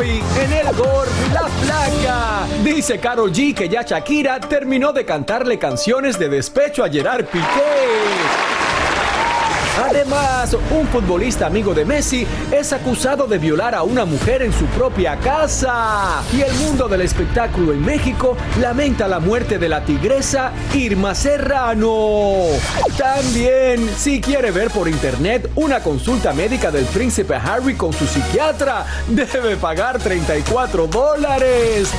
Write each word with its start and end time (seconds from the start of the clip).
Hoy 0.00 0.22
en 0.42 0.52
el 0.52 0.74
Gordi 0.76 1.30
la 1.34 1.46
Flaca. 1.46 2.46
Dice 2.64 2.98
Karol 2.98 3.30
G 3.30 3.54
que 3.54 3.68
ya 3.68 3.82
Shakira 3.82 4.40
terminó 4.40 4.94
de 4.94 5.04
cantarle 5.04 5.58
canciones 5.58 6.18
de 6.18 6.30
despecho 6.30 6.82
a 6.82 6.88
Gerard 6.88 7.26
Piqué. 7.26 8.59
Además, 9.82 10.56
un 10.70 10.86
futbolista 10.88 11.46
amigo 11.46 11.72
de 11.72 11.84
Messi 11.84 12.26
es 12.50 12.72
acusado 12.72 13.26
de 13.26 13.38
violar 13.38 13.74
a 13.74 13.82
una 13.82 14.04
mujer 14.04 14.42
en 14.42 14.52
su 14.52 14.66
propia 14.66 15.16
casa. 15.16 16.22
Y 16.32 16.42
el 16.42 16.52
mundo 16.54 16.86
del 16.86 17.00
espectáculo 17.00 17.72
en 17.72 17.84
México 17.84 18.36
lamenta 18.60 19.08
la 19.08 19.20
muerte 19.20 19.58
de 19.58 19.68
la 19.68 19.84
tigresa 19.84 20.52
Irma 20.74 21.14
Serrano. 21.14 22.44
También, 22.98 23.90
si 23.96 24.20
quiere 24.20 24.50
ver 24.50 24.70
por 24.70 24.88
internet 24.88 25.50
una 25.56 25.80
consulta 25.80 26.32
médica 26.32 26.70
del 26.70 26.84
príncipe 26.84 27.34
Harry 27.34 27.74
con 27.74 27.92
su 27.92 28.06
psiquiatra, 28.06 28.84
debe 29.08 29.56
pagar 29.56 29.98
34 29.98 30.86
dólares. 30.88 31.90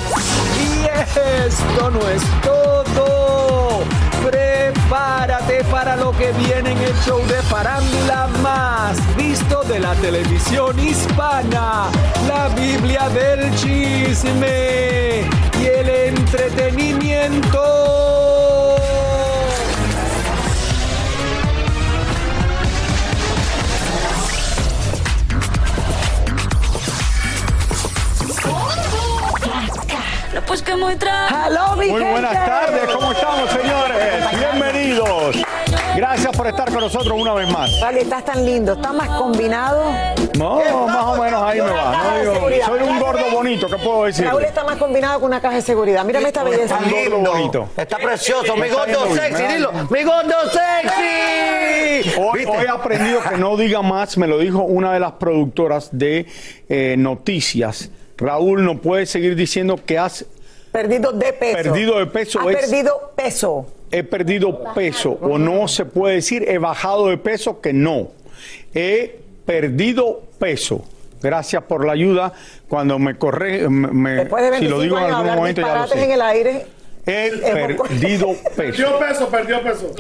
Y 0.62 1.46
esto 1.48 1.90
no 1.90 2.00
es 2.10 2.22
todo. 2.42 3.91
Prepárate 4.24 5.64
para 5.66 5.96
lo 5.96 6.12
que 6.12 6.32
viene 6.34 6.72
en 6.72 6.78
el 6.78 6.96
show 7.06 7.20
de 7.28 7.42
farándula 7.44 8.28
más 8.42 8.98
visto 9.16 9.62
de 9.64 9.80
la 9.80 9.94
televisión 9.96 10.78
hispana, 10.80 11.90
la 12.28 12.50
Biblia 12.50 13.10
del 13.10 13.54
chisme 13.56 15.22
y 15.60 15.66
el 15.66 15.90
entretenimiento. 15.90 18.11
Pues 30.48 30.62
que 30.62 30.76
muy 30.76 30.96
tra- 30.96 31.28
Hello, 31.48 31.76
mi 31.76 31.88
Muy 31.88 32.04
buenas 32.04 32.34
tardes, 32.46 32.90
¿cómo 32.94 33.12
estamos 33.12 33.50
señores? 33.50 34.40
Bienvenidos. 34.40 35.36
Gracias 35.96 36.36
por 36.38 36.48
estar 36.48 36.72
con 36.72 36.80
nosotros 36.80 37.18
una 37.20 37.34
vez 37.34 37.50
más. 37.52 37.70
Vale, 37.82 38.02
estás 38.02 38.24
tan 38.24 38.46
lindo, 38.46 38.74
está 38.74 38.94
más 38.94 39.10
combinado. 39.10 39.84
No, 40.38 40.88
más 40.88 41.06
o 41.06 41.22
menos 41.22 41.44
ahí 41.44 41.62
me 41.62 41.70
va. 41.70 42.04
No 42.04 42.20
digo, 42.20 42.66
soy 42.66 42.82
un 42.82 43.00
gordo 43.00 43.30
bonito, 43.32 43.68
¿qué 43.68 43.76
puedo 43.78 44.06
decir? 44.06 44.26
Raúl 44.26 44.44
está 44.46 44.64
más 44.64 44.78
combinado 44.78 45.20
con 45.20 45.28
una 45.28 45.42
caja 45.42 45.56
de 45.56 45.62
seguridad. 45.62 46.06
Mírame 46.06 46.28
esta 46.28 46.44
belleza. 46.44 46.80
Un 46.82 46.92
gordo 46.92 47.32
bonito. 47.32 47.70
Está 47.76 47.98
precioso, 47.98 48.56
mi 48.56 48.70
gordo 48.70 49.14
sexy, 49.14 49.44
dilo. 49.44 49.72
Mi 49.90 50.04
gordo 50.04 50.36
sexy. 50.50 52.20
Hoy 52.20 52.46
he 52.66 52.70
aprendido 52.70 53.20
que 53.22 53.38
no 53.38 53.58
diga 53.58 53.82
más, 53.82 54.18
me 54.18 54.28
lo 54.28 54.38
dijo 54.38 54.60
una 54.64 54.94
de 54.94 55.00
las 55.02 55.14
productoras 55.14 55.90
de 55.92 56.26
eh, 56.70 56.96
noticias. 56.98 57.90
Raúl, 58.22 58.64
no 58.64 58.78
puedes 58.80 59.10
seguir 59.10 59.36
diciendo 59.36 59.78
que 59.86 59.98
has 59.98 60.26
Perdido 60.72 61.12
de 61.12 61.34
peso. 61.34 61.58
Perdido 61.58 62.00
de 62.00 62.06
peso 62.06 62.50
es- 62.50 62.56
perdido 62.56 63.12
peso. 63.16 63.68
he 63.92 64.04
perdido 64.04 64.64
peso 64.74 65.12
o 65.22 65.38
no 65.38 65.68
se 65.68 65.84
puede 65.84 66.16
decir 66.16 66.46
he 66.48 66.58
bajado 66.60 67.10
de 67.10 67.18
peso 67.18 67.60
que 67.60 67.74
no. 67.74 68.08
He 68.74 69.20
perdido 69.46 70.24
peso. 70.40 70.86
Gracias 71.22 71.64
por 71.64 71.86
la 71.86 71.92
ayuda. 71.92 72.32
Cuando 72.70 72.98
me 73.00 73.18
corre, 73.18 73.68
me- 73.70 74.12
Después 74.16 74.44
de 74.44 74.58
si 74.58 74.66
25 74.66 74.76
lo 74.78 74.82
digo 74.82 74.98
en 74.98 75.04
algún 75.14 75.36
momento 75.36 75.62
ya 75.62 75.86
lo 75.86 75.94
en 75.94 76.12
el 76.12 76.22
aire. 76.22 76.66
He 77.06 77.32
perdido 77.78 78.36
peso, 78.56 79.00
peso, 79.00 79.30
perdió 79.30 79.62
peso. 79.64 79.92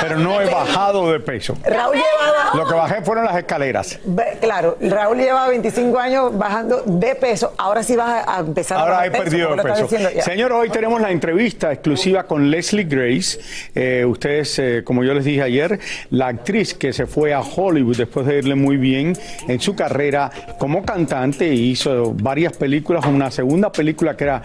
pero 0.00 0.16
no 0.18 0.40
he 0.40 0.46
bajado 0.46 1.12
de 1.12 1.20
peso. 1.20 1.56
Raúl 1.64 1.96
llevaba... 1.96 2.50
Lo 2.54 2.66
que 2.66 2.74
bajé 2.74 3.02
fueron 3.02 3.24
las 3.24 3.36
escaleras. 3.36 3.98
Ve- 4.04 4.38
Claro, 4.40 4.76
Raúl 4.80 5.18
llevaba 5.18 5.48
25 5.48 5.98
años 5.98 6.36
bajando 6.38 6.82
de 6.86 7.14
peso. 7.14 7.52
Ahora 7.58 7.82
sí 7.82 7.96
vas 7.96 8.26
a 8.26 8.40
empezar 8.40 8.78
a 8.78 8.80
Ahora 8.80 8.92
bajar 8.94 9.06
he 9.06 9.10
peso, 9.10 9.22
perdido 9.24 9.48
como 9.50 9.62
de 9.62 9.68
lo 9.68 9.68
estás 9.74 9.82
peso. 9.88 9.96
diciendo 9.96 10.16
ya. 10.18 10.22
Señor, 10.24 10.52
hoy 10.52 10.68
tenemos 10.70 11.00
la 11.00 11.10
entrevista 11.10 11.72
exclusiva 11.72 12.24
con 12.24 12.50
Leslie 12.50 12.84
Grace. 12.84 13.38
Eh, 13.74 14.04
ustedes, 14.06 14.58
eh, 14.58 14.82
como 14.84 15.04
yo 15.04 15.14
les 15.14 15.24
dije 15.24 15.42
ayer, 15.42 15.78
la 16.10 16.28
actriz 16.28 16.74
que 16.74 16.92
se 16.92 17.06
fue 17.06 17.32
a 17.34 17.40
Hollywood 17.40 17.96
después 17.96 18.26
de 18.26 18.38
irle 18.38 18.54
muy 18.54 18.76
bien 18.78 19.16
en 19.48 19.60
su 19.60 19.74
carrera 19.76 20.30
como 20.58 20.82
cantante, 20.84 21.46
hizo 21.46 22.12
varias 22.14 22.54
películas, 22.56 23.04
una 23.06 23.30
segunda 23.30 23.70
película 23.70 24.16
que 24.16 24.24
era 24.24 24.42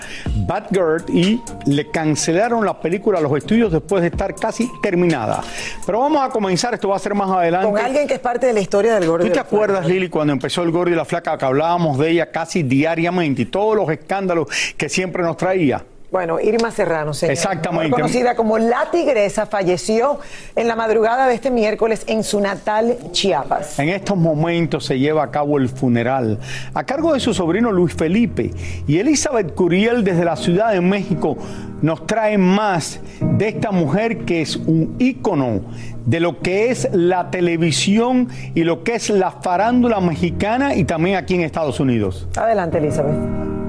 Bad 0.47 0.65
Girl 0.71 1.03
y 1.09 1.41
le 1.77 1.91
cancelaron 1.91 2.65
la 2.65 2.79
película 2.81 3.19
a 3.19 3.21
los 3.21 3.37
estudios 3.37 3.71
después 3.71 4.01
de 4.01 4.07
estar 4.07 4.33
casi 4.33 4.67
terminada. 4.81 5.43
Pero 5.85 5.99
vamos 5.99 6.23
a 6.23 6.29
comenzar, 6.29 6.73
esto 6.73 6.89
va 6.89 6.95
a 6.95 6.99
ser 6.99 7.13
más 7.13 7.29
adelante. 7.29 7.67
Con 7.69 7.77
alguien 7.79 8.07
que 8.07 8.15
es 8.15 8.19
parte 8.19 8.47
de 8.47 8.53
la 8.53 8.59
historia 8.61 8.95
del 8.95 9.07
gordo. 9.07 9.23
¿Tú 9.23 9.27
y 9.27 9.29
te 9.29 9.35
Flaca. 9.35 9.47
acuerdas, 9.47 9.85
Lili, 9.85 10.09
cuando 10.09 10.33
empezó 10.33 10.63
el 10.63 10.71
gordo 10.71 10.91
y 10.91 10.95
la 10.95 11.05
flaca, 11.05 11.37
que 11.37 11.45
hablábamos 11.45 11.99
de 11.99 12.09
ella 12.09 12.31
casi 12.31 12.63
diariamente 12.63 13.43
y 13.43 13.45
todos 13.45 13.75
los 13.75 13.89
escándalos 13.91 14.47
que 14.75 14.89
siempre 14.89 15.21
nos 15.21 15.37
traía? 15.37 15.85
Bueno, 16.09 16.39
Irma 16.39 16.71
Serrano, 16.71 17.13
señor. 17.13 17.33
Exactamente. 17.33 17.91
Conocida 17.91 18.35
como 18.35 18.57
La 18.57 18.89
Tigresa, 18.91 19.45
falleció 19.45 20.19
en 20.55 20.67
la 20.67 20.75
madrugada 20.75 21.27
de 21.27 21.35
este 21.35 21.51
miércoles 21.51 22.03
en 22.07 22.23
su 22.23 22.39
natal 22.39 22.97
Chiapas. 23.11 23.77
En 23.77 23.89
estos 23.89 24.15
momentos 24.15 24.85
se 24.85 24.97
lleva 24.97 25.23
a 25.23 25.31
cabo 25.31 25.57
el 25.57 25.67
funeral 25.67 26.39
a 26.73 26.83
cargo 26.85 27.13
de 27.13 27.19
su 27.19 27.33
sobrino 27.33 27.71
Luis 27.71 27.93
Felipe 27.93 28.51
y 28.87 28.99
Elizabeth 28.99 29.53
Curiel 29.53 30.03
desde 30.03 30.23
la 30.23 30.35
Ciudad 30.35 30.71
de 30.71 30.81
México 30.81 31.37
nos 31.81 32.07
trae 32.07 32.37
más 32.37 32.99
de 33.19 33.49
esta 33.49 33.71
mujer 33.71 34.19
que 34.19 34.41
es 34.41 34.55
un 34.55 34.95
ícono 34.99 35.61
de 36.05 36.19
lo 36.19 36.39
que 36.39 36.71
es 36.71 36.89
la 36.93 37.29
televisión 37.29 38.29
y 38.55 38.63
lo 38.63 38.83
que 38.83 38.95
es 38.95 39.09
la 39.09 39.31
farándula 39.31 39.99
mexicana 39.99 40.73
y 40.75 40.85
también 40.85 41.17
aquí 41.17 41.35
en 41.35 41.41
Estados 41.41 41.79
Unidos. 41.79 42.27
Adelante, 42.35 42.77
Elizabeth. 42.77 43.66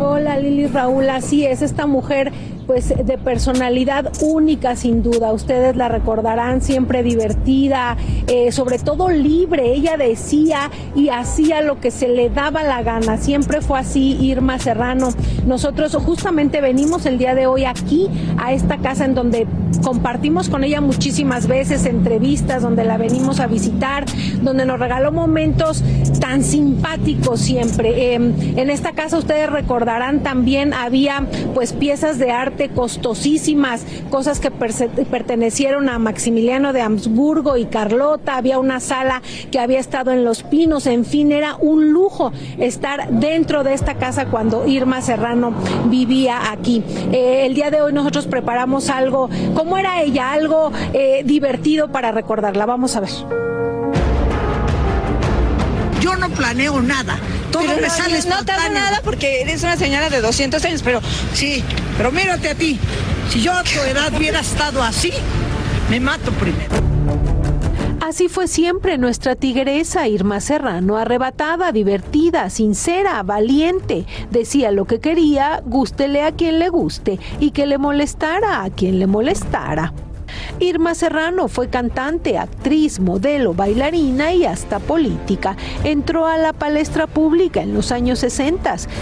Hola 0.00 0.38
Lili 0.38 0.68
Raúl, 0.68 1.10
así 1.10 1.44
es, 1.44 1.60
esta 1.60 1.86
mujer 1.86 2.30
pues 2.68 2.92
de 2.94 3.16
personalidad 3.16 4.12
única 4.20 4.76
sin 4.76 5.02
duda. 5.02 5.32
Ustedes 5.32 5.74
la 5.74 5.88
recordarán 5.88 6.60
siempre 6.60 7.02
divertida, 7.02 7.96
eh, 8.26 8.52
sobre 8.52 8.78
todo 8.78 9.08
libre. 9.08 9.72
Ella 9.72 9.96
decía 9.96 10.70
y 10.94 11.08
hacía 11.08 11.62
lo 11.62 11.80
que 11.80 11.90
se 11.90 12.08
le 12.08 12.28
daba 12.28 12.64
la 12.64 12.82
gana. 12.82 13.16
Siempre 13.16 13.62
fue 13.62 13.78
así 13.78 14.18
Irma 14.20 14.58
Serrano. 14.58 15.14
Nosotros 15.46 15.96
justamente 15.96 16.60
venimos 16.60 17.06
el 17.06 17.16
día 17.16 17.34
de 17.34 17.46
hoy 17.46 17.64
aquí 17.64 18.10
a 18.36 18.52
esta 18.52 18.76
casa 18.76 19.06
en 19.06 19.14
donde 19.14 19.46
compartimos 19.82 20.50
con 20.50 20.62
ella 20.62 20.82
muchísimas 20.82 21.46
veces 21.46 21.86
entrevistas, 21.86 22.62
donde 22.62 22.84
la 22.84 22.98
venimos 22.98 23.40
a 23.40 23.46
visitar, 23.46 24.04
donde 24.42 24.66
nos 24.66 24.78
regaló 24.78 25.10
momentos 25.10 25.82
tan 26.20 26.44
simpáticos 26.44 27.40
siempre. 27.40 28.12
Em, 28.12 28.34
en 28.58 28.68
esta 28.68 28.92
casa 28.92 29.16
ustedes 29.16 29.48
recordarán 29.48 30.22
también 30.22 30.74
había 30.74 31.24
pues 31.54 31.72
piezas 31.72 32.18
de 32.18 32.30
arte 32.30 32.57
costosísimas, 32.68 33.84
cosas 34.10 34.40
que 34.40 34.50
pertenecieron 34.50 35.88
a 35.88 35.98
Maximiliano 35.98 36.72
de 36.72 36.82
Habsburgo 36.82 37.56
y 37.56 37.66
Carlota, 37.66 38.36
había 38.36 38.58
una 38.58 38.80
sala 38.80 39.22
que 39.52 39.60
había 39.60 39.78
estado 39.78 40.10
en 40.10 40.24
Los 40.24 40.42
Pinos, 40.42 40.86
en 40.86 41.04
fin, 41.04 41.30
era 41.30 41.56
un 41.56 41.92
lujo 41.92 42.32
estar 42.58 43.10
dentro 43.10 43.62
de 43.62 43.74
esta 43.74 43.94
casa 43.94 44.26
cuando 44.26 44.66
Irma 44.66 45.00
Serrano 45.00 45.52
vivía 45.86 46.50
aquí. 46.50 46.82
Eh, 47.12 47.46
el 47.46 47.54
día 47.54 47.70
de 47.70 47.80
hoy 47.80 47.92
nosotros 47.92 48.26
preparamos 48.26 48.88
algo, 48.88 49.30
¿cómo 49.54 49.78
era 49.78 50.02
ella? 50.02 50.32
Algo 50.32 50.72
eh, 50.92 51.22
divertido 51.24 51.92
para 51.92 52.12
recordarla. 52.12 52.66
Vamos 52.66 52.96
a 52.96 53.00
ver. 53.00 53.10
Yo 56.00 56.16
no 56.16 56.28
planeo 56.30 56.80
nada. 56.80 57.18
Todo 57.50 57.64
me 57.80 57.90
sale 57.90 58.20
No 58.28 58.44
te 58.44 58.52
hago 58.52 58.72
nada 58.72 59.00
porque 59.02 59.42
eres 59.42 59.62
una 59.62 59.76
señora 59.76 60.10
de 60.10 60.20
200 60.20 60.64
años, 60.64 60.82
pero... 60.82 61.00
Sí, 61.32 61.64
pero 61.96 62.12
mírate 62.12 62.50
a 62.50 62.54
ti. 62.54 62.78
Si 63.30 63.42
yo 63.42 63.52
a 63.52 63.62
tu 63.62 63.80
edad 63.80 64.12
hubiera 64.16 64.40
estado 64.40 64.82
así, 64.82 65.12
me 65.90 66.00
mato 66.00 66.32
primero. 66.32 66.88
Así 68.00 68.28
fue 68.28 68.48
siempre 68.48 68.96
nuestra 68.96 69.36
tigresa 69.36 70.08
Irma 70.08 70.40
Serrano, 70.40 70.96
arrebatada, 70.96 71.72
divertida, 71.72 72.48
sincera, 72.48 73.22
valiente. 73.22 74.06
Decía 74.30 74.70
lo 74.70 74.86
que 74.86 74.98
quería, 74.98 75.62
gústele 75.66 76.22
a 76.22 76.32
quien 76.32 76.58
le 76.58 76.70
guste 76.70 77.18
y 77.38 77.50
que 77.50 77.66
le 77.66 77.76
molestara 77.76 78.62
a 78.62 78.70
quien 78.70 78.98
le 78.98 79.06
molestara. 79.06 79.92
Irma 80.60 80.94
Serrano 80.94 81.48
fue 81.48 81.68
cantante, 81.68 82.38
actriz, 82.38 83.00
modelo, 83.00 83.54
bailarina 83.54 84.32
y 84.32 84.44
hasta 84.44 84.78
política. 84.78 85.56
Entró 85.84 86.26
a 86.26 86.36
la 86.38 86.52
palestra 86.52 87.06
pública 87.06 87.62
en 87.62 87.74
los 87.74 87.92
años 87.92 88.18
60 88.20 88.58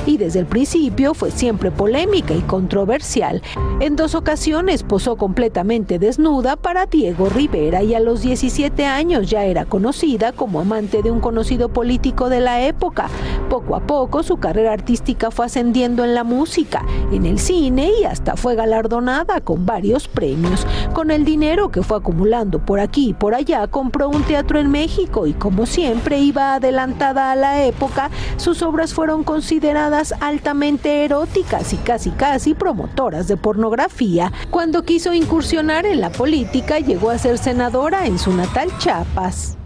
y 0.07 0.19
desde 0.19 0.41
el 0.41 0.47
principio 0.47 1.15
fue 1.15 1.31
siempre 1.31 1.71
polémica 1.71 2.35
y 2.35 2.41
controversial. 2.43 3.43
En 3.81 3.97
dos 3.97 4.15
ocasiones 4.15 4.83
posó 4.83 5.17
completamente 5.17 5.99
desnuda 5.99 6.57
para 6.57 6.87
Diego 6.87 7.29
Rivera 7.29 7.83
y 7.83 7.95
a 7.95 8.01
los 8.01 8.23
17 8.23 8.85
años 8.85 9.31
ya 9.31 9.45
era 9.45 9.65
conocida 9.65 10.33
como 10.33 10.61
amante 10.61 11.03
de 11.03 11.11
un 11.11 11.21
conocido 11.21 11.71
político 11.71 12.29
de 12.29 12.41
la 12.41 12.63
época. 12.67 13.09
Poco 13.49 13.77
a 13.77 13.81
poco 13.81 14.23
su 14.23 14.37
carrera 14.39 14.73
artística 14.73 15.31
fue 15.31 15.47
ascendiendo 15.47 16.05
en 16.05 16.15
la 16.15 16.25
música, 16.25 16.85
en 17.13 17.25
el 17.25 17.39
cine 17.39 17.93
y 18.01 18.05
hasta 18.05 18.37
fue 18.37 18.57
galardonada 18.57 19.41
con 19.41 19.65
varios 19.65 20.09
premios. 20.09 20.67
Con 20.93 21.11
el 21.11 21.16
dinero 21.25 21.71
que 21.71 21.83
fue 21.83 21.99
acumulando 21.99 22.65
por 22.65 22.81
aquí 22.81 23.11
y 23.11 23.15
por 23.15 23.35
allá, 23.35 23.67
compró 23.67 24.09
un 24.09 24.23
teatro 24.23 24.59
en 24.59 24.71
México 24.71 25.27
y 25.27 25.33
como 25.33 25.67
siempre 25.67 26.19
iba 26.19 26.55
adelantada 26.55 27.31
a 27.33 27.37
la 27.37 27.65
época, 27.65 28.11
sus 28.37 28.63
obras 28.63 28.95
fueron 28.95 29.25
consideradas 29.25 30.15
altamente 30.21 31.05
eróticas 31.05 31.73
y 31.73 31.77
casi 31.77 32.11
casi 32.11 32.55
promotoras 32.55 33.29
de 33.29 33.37
pornografía. 33.37 34.33
Cuando 34.51 34.83
quiso 34.85 35.13
incursionar 35.13 35.87
en 35.87 36.01
la 36.01 36.11
política, 36.11 36.79
llegó 36.79 37.11
a 37.11 37.19
ser 37.19 37.39
senadora 37.39 38.07
en 38.07 38.19
su 38.19 38.33
natal 38.33 38.71
Chiapas. 38.79 39.57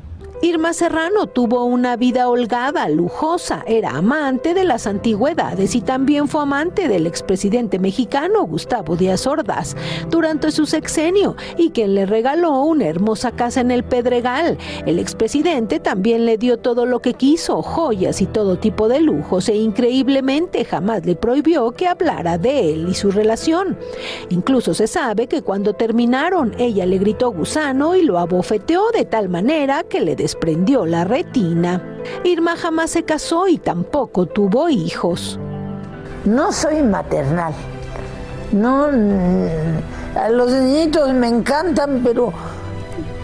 Irma 0.43 0.73
Serrano 0.73 1.27
tuvo 1.27 1.67
una 1.67 1.97
vida 1.97 2.31
holgada, 2.31 2.89
lujosa, 2.89 3.63
era 3.67 3.91
amante 3.91 4.55
de 4.55 4.65
las 4.65 4.87
antigüedades 4.87 5.75
y 5.75 5.83
también 5.83 6.29
fue 6.29 6.41
amante 6.41 6.89
del 6.89 7.07
expresidente 7.07 7.79
mexicano 7.79 8.45
Gustavo 8.47 8.97
Díaz 8.97 9.27
Ordaz 9.27 9.77
durante 10.09 10.51
su 10.51 10.65
sexenio 10.65 11.37
y 11.59 11.73
quien 11.73 11.95
le 11.95 12.07
regaló 12.07 12.63
una 12.63 12.87
hermosa 12.87 13.33
casa 13.33 13.61
en 13.61 13.71
el 13.71 13.85
Pedregal. 13.85 14.57
El 14.87 14.99
expresidente 14.99 15.79
también 15.79 16.25
le 16.25 16.39
dio 16.39 16.57
todo 16.57 16.87
lo 16.87 17.01
que 17.01 17.13
quiso, 17.13 17.61
joyas 17.61 18.23
y 18.23 18.27
todo 18.27 18.57
tipo 18.57 18.89
de 18.89 19.01
lujos 19.01 19.47
e 19.51 19.57
increíblemente 19.57 20.65
jamás 20.65 21.05
le 21.05 21.17
prohibió 21.17 21.73
que 21.73 21.87
hablara 21.87 22.39
de 22.39 22.73
él 22.73 22.89
y 22.89 22.95
su 22.95 23.11
relación. 23.11 23.77
Incluso 24.31 24.73
se 24.73 24.87
sabe 24.87 25.27
que 25.27 25.43
cuando 25.43 25.75
terminaron 25.75 26.55
ella 26.57 26.87
le 26.87 26.97
gritó 26.97 27.31
gusano 27.31 27.95
y 27.95 28.01
lo 28.03 28.19
abofeteó 28.19 28.91
de 28.93 29.05
tal 29.05 29.29
manera 29.29 29.83
que 29.83 30.01
le 30.01 30.17
desprendió 30.31 30.87
la 30.87 31.03
retina. 31.03 31.83
Irma 32.23 32.57
jamás 32.57 32.93
se 32.93 33.03
casó 33.03 33.49
y 33.49 33.59
tampoco 33.59 34.27
tuvo 34.27 34.69
hijos. 34.69 35.41
No 36.25 36.53
soy 36.53 36.83
maternal. 36.83 37.53
No, 38.53 38.85
a 40.15 40.29
los 40.29 40.53
niñitos 40.53 41.13
me 41.15 41.27
encantan, 41.27 42.01
pero 42.05 42.33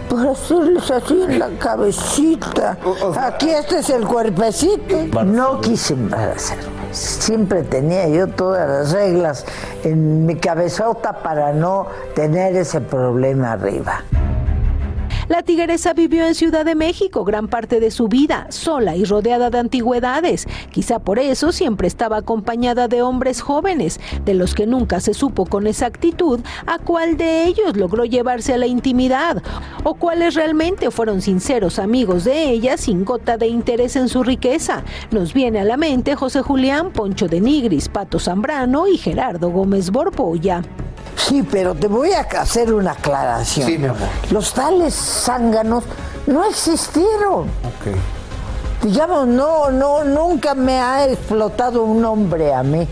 por 0.08 0.26
hacerles 0.26 0.90
así 0.90 1.22
en 1.22 1.38
la 1.38 1.48
cabecita. 1.60 2.76
Aquí 3.20 3.50
este 3.50 3.78
es 3.78 3.90
el 3.90 4.04
cuerpecito. 4.04 5.24
No 5.24 5.60
quise 5.60 5.94
embarazarme. 5.94 6.64
Siempre 6.90 7.62
tenía 7.62 8.08
yo 8.08 8.26
todas 8.26 8.68
las 8.68 8.92
reglas 8.92 9.44
en 9.84 10.26
mi 10.26 10.34
cabezota 10.34 11.22
para 11.22 11.52
no 11.52 11.86
tener 12.16 12.56
ese 12.56 12.80
problema 12.80 13.52
arriba. 13.52 14.02
La 15.28 15.42
tigresa 15.42 15.92
vivió 15.92 16.24
en 16.24 16.36
Ciudad 16.36 16.64
de 16.64 16.76
México 16.76 17.24
gran 17.24 17.48
parte 17.48 17.80
de 17.80 17.90
su 17.90 18.06
vida, 18.06 18.46
sola 18.50 18.94
y 18.94 19.04
rodeada 19.04 19.50
de 19.50 19.58
antigüedades. 19.58 20.46
Quizá 20.70 21.00
por 21.00 21.18
eso 21.18 21.50
siempre 21.50 21.88
estaba 21.88 22.18
acompañada 22.18 22.86
de 22.86 23.02
hombres 23.02 23.40
jóvenes, 23.40 23.98
de 24.24 24.34
los 24.34 24.54
que 24.54 24.68
nunca 24.68 25.00
se 25.00 25.14
supo 25.14 25.44
con 25.44 25.66
exactitud 25.66 26.40
a 26.66 26.78
cuál 26.78 27.16
de 27.16 27.44
ellos 27.44 27.76
logró 27.76 28.04
llevarse 28.04 28.54
a 28.54 28.58
la 28.58 28.68
intimidad, 28.68 29.42
o 29.82 29.94
cuáles 29.94 30.36
realmente 30.36 30.92
fueron 30.92 31.20
sinceros 31.20 31.80
amigos 31.80 32.22
de 32.22 32.50
ella 32.50 32.76
sin 32.76 33.04
gota 33.04 33.36
de 33.36 33.48
interés 33.48 33.96
en 33.96 34.08
su 34.08 34.22
riqueza. 34.22 34.84
Nos 35.10 35.34
viene 35.34 35.58
a 35.58 35.64
la 35.64 35.76
mente 35.76 36.14
José 36.14 36.42
Julián, 36.42 36.92
Poncho 36.92 37.26
de 37.26 37.40
Nigris, 37.40 37.88
Pato 37.88 38.20
Zambrano 38.20 38.86
y 38.86 38.96
Gerardo 38.96 39.50
Gómez 39.50 39.90
Borbolla. 39.90 40.62
Sí, 41.16 41.42
pero 41.42 41.74
te 41.74 41.86
voy 41.88 42.12
a 42.12 42.20
hacer 42.20 42.72
una 42.72 42.92
aclaración. 42.92 43.66
Sí, 43.66 43.78
mi 43.78 43.86
amor. 43.86 44.08
Los 44.30 44.52
tales 44.52 44.94
zánganos 44.94 45.84
no 46.26 46.44
existieron. 46.44 47.44
Ok. 47.64 48.82
Digamos, 48.82 49.26
no, 49.26 49.70
no, 49.70 50.04
nunca 50.04 50.54
me 50.54 50.78
ha 50.78 51.06
explotado 51.06 51.82
un 51.82 52.04
hombre 52.04 52.52
a 52.52 52.62
mí, 52.62 52.86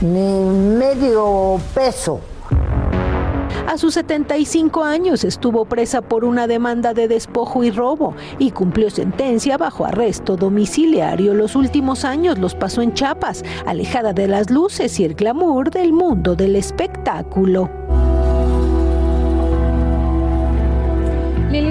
ni 0.00 0.44
medio 0.44 1.60
peso. 1.74 2.20
A 3.66 3.76
sus 3.76 3.94
75 3.94 4.84
años 4.84 5.24
estuvo 5.24 5.64
presa 5.64 6.00
por 6.00 6.24
una 6.24 6.46
demanda 6.46 6.94
de 6.94 7.08
despojo 7.08 7.64
y 7.64 7.70
robo 7.70 8.14
y 8.38 8.50
cumplió 8.50 8.90
sentencia 8.90 9.58
bajo 9.58 9.84
arresto 9.84 10.36
domiciliario. 10.36 11.34
Los 11.34 11.54
últimos 11.54 12.04
años 12.04 12.38
los 12.38 12.54
pasó 12.54 12.82
en 12.82 12.94
Chiapas, 12.94 13.44
alejada 13.66 14.12
de 14.12 14.28
las 14.28 14.50
luces 14.50 14.98
y 15.00 15.04
el 15.04 15.14
glamour 15.14 15.70
del 15.70 15.92
mundo 15.92 16.34
del 16.34 16.56
espectáculo. 16.56 17.87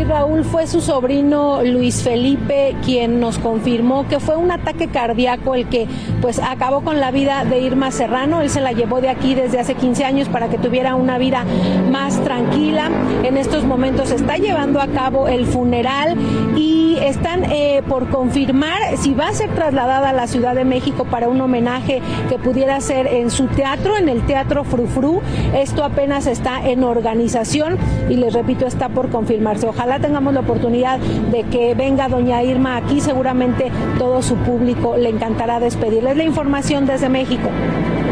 Raúl 0.08 0.46
fue 0.46 0.68
su 0.68 0.80
sobrino 0.80 1.62
Luis 1.64 2.02
Felipe 2.02 2.76
quien 2.86 3.20
nos 3.20 3.40
confirmó 3.40 4.08
que 4.08 4.22
fue 4.22 4.38
un 4.38 4.52
ataque 4.52 4.88
cardíaco 4.88 5.54
el 5.54 5.68
que 5.68 5.86
pues 6.22 6.40
acabó 6.40 6.82
con 6.82 7.00
la 7.02 7.12
vida 7.12 7.44
de 7.44 7.60
Irma 7.60 7.92
Serrano. 7.92 8.42
Él 8.42 8.50
se 8.50 8.62
la 8.62 8.72
llevó 8.72 9.02
de 9.02 9.10
aquí 9.10 9.36
desde 9.36 9.60
hace 9.60 9.76
15 9.76 10.06
años 10.06 10.30
para 10.30 10.48
que 10.48 10.58
tuviera 10.58 10.96
una 10.96 11.18
vida 11.18 11.44
más 11.92 12.24
tranquila. 12.24 12.90
En 13.24 13.38
estos 13.38 13.66
momentos 13.66 14.12
está 14.12 14.38
llevando 14.38 14.80
a 14.80 14.88
cabo 14.88 15.28
el 15.28 15.46
funeral 15.46 16.16
y 16.56 16.98
están 17.02 17.44
eh, 17.52 17.84
por 17.88 18.10
confirmar 18.10 18.98
si 18.98 19.14
va 19.14 19.28
a 19.28 19.34
ser 19.34 19.54
trasladada 19.54 20.10
a 20.10 20.14
la 20.14 20.28
Ciudad 20.28 20.56
de 20.56 20.66
México 20.66 21.06
para 21.06 21.28
un 21.28 21.40
homenaje 21.42 22.02
que 22.30 22.38
pudiera 22.38 22.80
ser 22.82 23.08
en 23.08 23.30
su 23.30 23.48
teatro, 23.48 23.98
en 23.98 24.10
el 24.10 24.26
Teatro 24.26 24.64
Frufru. 24.64 25.22
Esto 25.54 25.84
apenas 25.84 26.28
está 26.28 26.68
en 26.68 26.84
organización 26.84 27.78
y 28.10 28.16
les 28.16 28.34
repito, 28.34 28.66
está 28.66 28.90
por 28.90 29.10
confirmarse. 29.10 29.68
Ojalá 29.68 29.97
ojalá 29.98 30.08
tengamos 30.08 30.34
la 30.34 30.39
oportunidad 30.42 31.00
de 31.00 31.44
que 31.44 31.74
venga 31.75 32.08
doña 32.08 32.44
Irma 32.44 32.77
aquí, 32.77 33.01
seguramente 33.01 33.72
todo 33.98 34.22
su 34.22 34.36
público 34.38 34.96
le 34.98 35.10
encantará 35.10 35.60
despedirles 35.60 36.16
la 36.16 36.24
información 36.24 36.86
desde 36.86 37.10
México. 37.10 37.50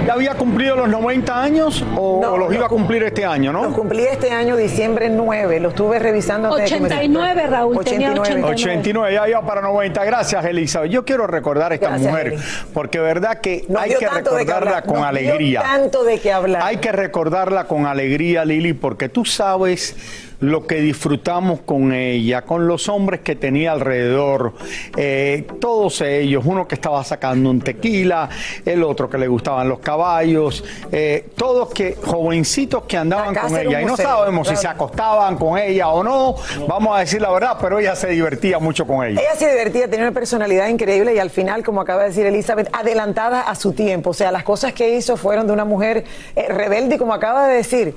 ¿Ya 0.07 0.13
había 0.13 0.35
cumplido 0.35 0.75
los 0.75 0.87
90 0.87 1.41
años 1.41 1.83
o, 1.97 2.19
o 2.19 2.37
los 2.37 2.53
iba 2.53 2.67
a 2.67 2.69
cumplir 2.69 3.01
este 3.03 3.25
año, 3.25 3.51
no? 3.51 3.63
Los 3.63 3.73
cumplí 3.73 4.03
este 4.03 4.29
año, 4.31 4.55
diciembre 4.55 5.09
9. 5.09 5.59
Lo 5.59 5.69
estuve 5.69 5.97
revisando. 5.97 6.53
antes 6.53 6.69
de 6.69 6.75
que 6.75 6.81
me- 6.81 6.87
89, 6.87 7.47
Raúl, 7.47 7.83
tenía 7.83 8.11
89. 8.11 8.53
89, 8.53 9.13
ya 9.15 9.27
iba 9.29 9.41
para 9.41 9.61
90. 9.61 10.05
Gracias, 10.05 10.45
Elizabeth. 10.45 10.91
Yo 10.91 11.05
quiero 11.05 11.25
recordar 11.25 11.71
a 11.71 11.75
esta 11.75 11.89
Gracias, 11.89 12.11
mujer, 12.11 12.27
Eli. 12.27 12.37
porque 12.71 12.99
verdad 12.99 13.39
que 13.41 13.65
Nos 13.67 13.81
hay 13.81 13.95
que 13.95 14.07
recordarla 14.07 14.83
con 14.83 15.01
nos 15.01 15.11
dio 15.11 15.31
alegría. 15.31 15.61
tanto 15.63 16.03
de 16.03 16.19
qué 16.19 16.31
hablar. 16.31 16.61
Hay 16.63 16.77
que 16.77 16.91
recordarla 16.91 17.63
con 17.65 17.87
alegría, 17.87 18.45
Lili, 18.45 18.73
porque 18.73 19.09
tú 19.09 19.25
sabes 19.25 19.95
lo 20.39 20.67
que 20.67 20.75
disfrutamos 20.81 21.61
con 21.61 21.93
ella, 21.93 22.43
con 22.43 22.67
los 22.67 22.89
hombres 22.89 23.21
que 23.21 23.35
tenía 23.35 23.71
alrededor, 23.71 24.53
eh, 24.97 25.47
todos 25.59 26.01
ellos, 26.01 26.43
uno 26.45 26.67
que 26.67 26.75
estaba 26.75 27.03
sacando 27.03 27.49
un 27.49 27.61
tequila, 27.61 28.29
el 28.65 28.83
otro 28.83 29.09
que 29.09 29.17
le 29.17 29.27
gustaban 29.27 29.69
los 29.69 29.79
caballos, 29.79 30.63
eh, 30.91 31.29
todos 31.35 31.69
que 31.71 31.95
jovencitos 31.95 32.83
que 32.83 32.97
andaban 32.97 33.29
Acá 33.29 33.47
con 33.47 33.57
ella 33.57 33.81
y 33.81 33.85
no 33.85 33.97
sabemos 33.97 34.47
si 34.47 34.55
se 34.55 34.67
acostaban 34.67 35.37
con 35.37 35.57
ella 35.57 35.89
o 35.89 36.03
no, 36.03 36.35
vamos 36.67 36.95
a 36.95 36.99
decir 36.99 37.21
la 37.21 37.31
verdad, 37.31 37.57
pero 37.59 37.79
ella 37.79 37.95
se 37.95 38.09
divertía 38.09 38.59
mucho 38.59 38.85
con 38.85 39.05
ella. 39.05 39.21
Ella 39.21 39.35
se 39.35 39.49
divertía, 39.49 39.89
tenía 39.89 40.05
una 40.05 40.13
personalidad 40.13 40.67
increíble 40.67 41.15
y 41.15 41.19
al 41.19 41.29
final, 41.29 41.63
como 41.63 41.81
acaba 41.81 42.03
de 42.03 42.09
decir 42.09 42.25
Elizabeth, 42.25 42.69
adelantada 42.73 43.41
a 43.41 43.55
su 43.55 43.73
tiempo. 43.73 44.11
O 44.11 44.13
sea, 44.13 44.31
las 44.31 44.43
cosas 44.43 44.73
que 44.73 44.95
hizo 44.95 45.17
fueron 45.17 45.47
de 45.47 45.53
una 45.53 45.65
mujer 45.65 46.03
eh, 46.35 46.47
rebelde 46.49 46.97
como 46.97 47.13
acaba 47.13 47.47
de 47.47 47.55
decir, 47.55 47.95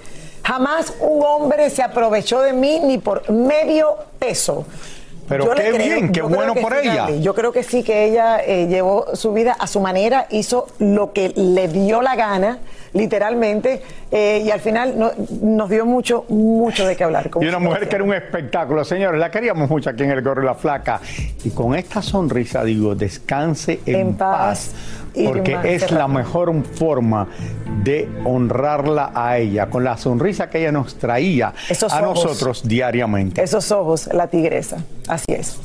jamás 0.49 0.95
un 1.01 1.23
hombre 1.23 1.69
se 1.69 1.83
aprovechó 1.83 2.41
de 2.41 2.55
mí 2.55 2.81
ni 2.83 2.97
por 2.99 3.31
medio 3.31 3.97
peso. 4.19 4.65
Pero 5.29 5.45
Yo 5.45 5.51
qué 5.53 5.73
creo, 5.73 5.77
bien, 5.77 6.11
qué 6.11 6.23
bueno 6.23 6.55
por 6.55 6.73
sí, 6.73 6.89
ella. 6.89 7.11
Yo 7.21 7.35
creo 7.35 7.53
que 7.53 7.63
sí, 7.63 7.83
que 7.83 8.07
ella 8.07 8.39
eh, 8.43 8.67
llevó 8.67 9.15
su 9.15 9.35
vida 9.35 9.55
a 9.59 9.67
su 9.67 9.79
manera, 9.79 10.27
hizo 10.31 10.69
lo 10.79 11.13
que 11.13 11.35
le 11.37 11.69
dio 11.69 12.01
la 12.01 12.17
gana, 12.17 12.61
literalmente, 12.95 13.83
eh, 14.11 14.43
y 14.47 14.51
al 14.51 14.61
final 14.61 14.99
no- 14.99 15.11
nos 15.43 15.69
dio 15.69 15.85
mucho, 15.85 16.25
mucho 16.31 16.87
de 16.87 16.97
qué 16.97 17.05
hablar. 17.05 17.29
Y 17.43 17.47
una 17.47 17.59
mujer 17.59 17.91
que 17.91 17.97
era 17.97 18.05
un 18.05 18.15
espectáculo, 18.15 18.83
señores, 18.87 19.21
la 19.21 19.31
queríamos 19.31 19.69
mucho 19.69 19.91
aquí 19.91 20.03
en 20.03 20.13
el 20.13 20.23
Gorro 20.23 20.43
y 20.43 20.47
la 20.47 20.55
Flaca. 20.55 20.99
Y 21.45 21.51
con 21.51 21.75
esta 21.75 22.01
sonrisa 22.01 22.65
digo, 22.65 22.95
descanse 22.95 23.81
en, 23.85 23.95
En 23.97 24.15
paz, 24.17 24.71
porque 25.27 25.53
Irma 25.53 25.63
es 25.65 25.91
la 25.91 26.09
mejor 26.09 26.53
forma 26.65 27.27
de 27.83 28.09
honrarla 28.25 29.13
a 29.15 29.39
ella, 29.39 29.71
con 29.71 29.85
la 29.85 29.97
sonrisa 29.97 30.51
que 30.51 30.59
ella 30.61 30.73
nos 30.73 30.97
traía 30.99 31.55
Esos 31.69 31.93
a 31.93 32.03
ojos. 32.09 32.25
nosotros 32.25 32.67
diariamente. 32.67 33.43
Esos 33.43 33.71
ojos, 33.73 34.09
la 34.13 34.29
tigresa. 34.29 34.79
Así 35.09 35.27
es. 35.33 35.59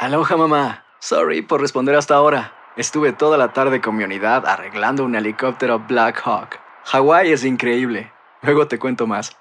Aloha 0.00 0.36
mamá. 0.36 0.84
Sorry 1.00 1.42
por 1.42 1.60
responder 1.60 1.94
hasta 1.94 2.14
ahora. 2.14 2.52
Estuve 2.76 3.12
toda 3.12 3.36
la 3.36 3.52
tarde 3.52 3.80
con 3.80 3.96
mi 3.96 4.04
unidad 4.04 4.46
arreglando 4.46 5.04
un 5.04 5.14
helicóptero 5.14 5.80
Black 5.88 6.20
Hawk. 6.24 6.58
Hawái 6.84 7.32
es 7.32 7.44
increíble. 7.44 8.12
Luego 8.42 8.68
te 8.68 8.78
cuento 8.78 9.06
más. 9.06 9.36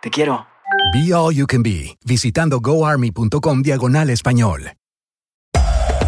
Te 0.00 0.10
quiero. 0.10 0.46
Be 0.92 1.14
All 1.14 1.34
You 1.34 1.46
Can 1.46 1.62
Be, 1.62 1.96
visitando 2.04 2.60
goarmy.com 2.60 3.62
diagonal 3.62 4.10
español. 4.10 4.72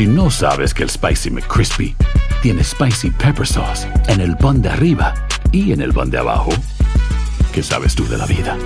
Si 0.00 0.06
no 0.06 0.30
sabes 0.30 0.72
que 0.72 0.82
el 0.82 0.88
Spicy 0.88 1.30
McCrispy 1.30 1.94
tiene 2.40 2.64
Spicy 2.64 3.10
Pepper 3.10 3.46
Sauce 3.46 3.86
en 4.08 4.22
el 4.22 4.34
pan 4.34 4.62
de 4.62 4.70
arriba 4.70 5.12
y 5.52 5.72
en 5.72 5.82
el 5.82 5.92
pan 5.92 6.08
de 6.08 6.16
abajo, 6.16 6.52
¿qué 7.52 7.62
sabes 7.62 7.94
tú 7.94 8.08
de 8.08 8.16
la 8.16 8.24
vida? 8.24 8.56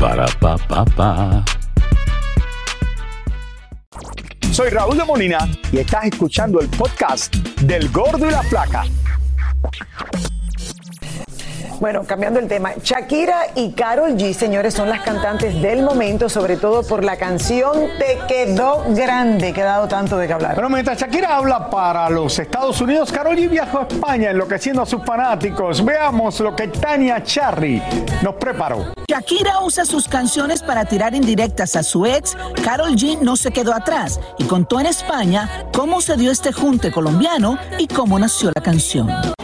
Para, 0.00 0.24
pa, 0.40 0.56
pa, 0.56 0.86
pa. 0.86 1.44
Soy 4.52 4.70
Raúl 4.70 4.96
de 4.96 5.04
Molina 5.04 5.50
y 5.70 5.80
estás 5.80 6.06
escuchando 6.06 6.60
el 6.60 6.68
podcast 6.68 7.36
del 7.60 7.90
Gordo 7.90 8.26
y 8.26 8.30
la 8.30 8.42
Flaca. 8.42 8.84
Bueno, 11.78 12.04
cambiando 12.04 12.40
el 12.40 12.48
tema, 12.48 12.72
Shakira 12.82 13.48
y 13.54 13.72
Carol 13.72 14.16
G, 14.16 14.32
señores, 14.32 14.72
son 14.72 14.88
las 14.88 15.02
cantantes 15.02 15.60
del 15.60 15.82
momento, 15.82 16.28
sobre 16.30 16.56
todo 16.56 16.82
por 16.82 17.04
la 17.04 17.16
canción 17.16 17.88
Te 17.98 18.18
quedó 18.26 18.84
grande, 18.88 19.52
que 19.52 19.60
ha 19.60 19.66
dado 19.66 19.88
tanto 19.88 20.16
de 20.16 20.26
qué 20.26 20.32
hablar. 20.32 20.54
Pero 20.54 20.70
mientras 20.70 20.98
Shakira 20.98 21.36
habla 21.36 21.68
para 21.68 22.08
los 22.08 22.38
Estados 22.38 22.80
Unidos, 22.80 23.12
Karol 23.12 23.36
G 23.36 23.50
viajó 23.50 23.80
a 23.80 23.82
España 23.82 24.30
enloqueciendo 24.30 24.82
a 24.82 24.86
sus 24.86 25.04
fanáticos. 25.04 25.84
Veamos 25.84 26.40
lo 26.40 26.56
que 26.56 26.68
Tania 26.68 27.22
Charry 27.22 27.82
nos 28.22 28.36
preparó. 28.36 28.92
Shakira 29.08 29.60
usa 29.62 29.84
sus 29.84 30.08
canciones 30.08 30.62
para 30.62 30.84
tirar 30.86 31.14
indirectas 31.14 31.76
a 31.76 31.82
su 31.82 32.06
ex. 32.06 32.36
Carol 32.64 32.92
G 32.96 33.20
no 33.20 33.36
se 33.36 33.50
quedó 33.50 33.74
atrás 33.74 34.18
y 34.38 34.44
contó 34.44 34.80
en 34.80 34.86
España 34.86 35.66
cómo 35.74 36.00
se 36.00 36.16
dio 36.16 36.30
este 36.30 36.52
junte 36.52 36.90
colombiano 36.90 37.58
y 37.78 37.86
cómo 37.86 38.18
nació 38.18 38.50
la 38.54 38.62
canción. 38.62 39.35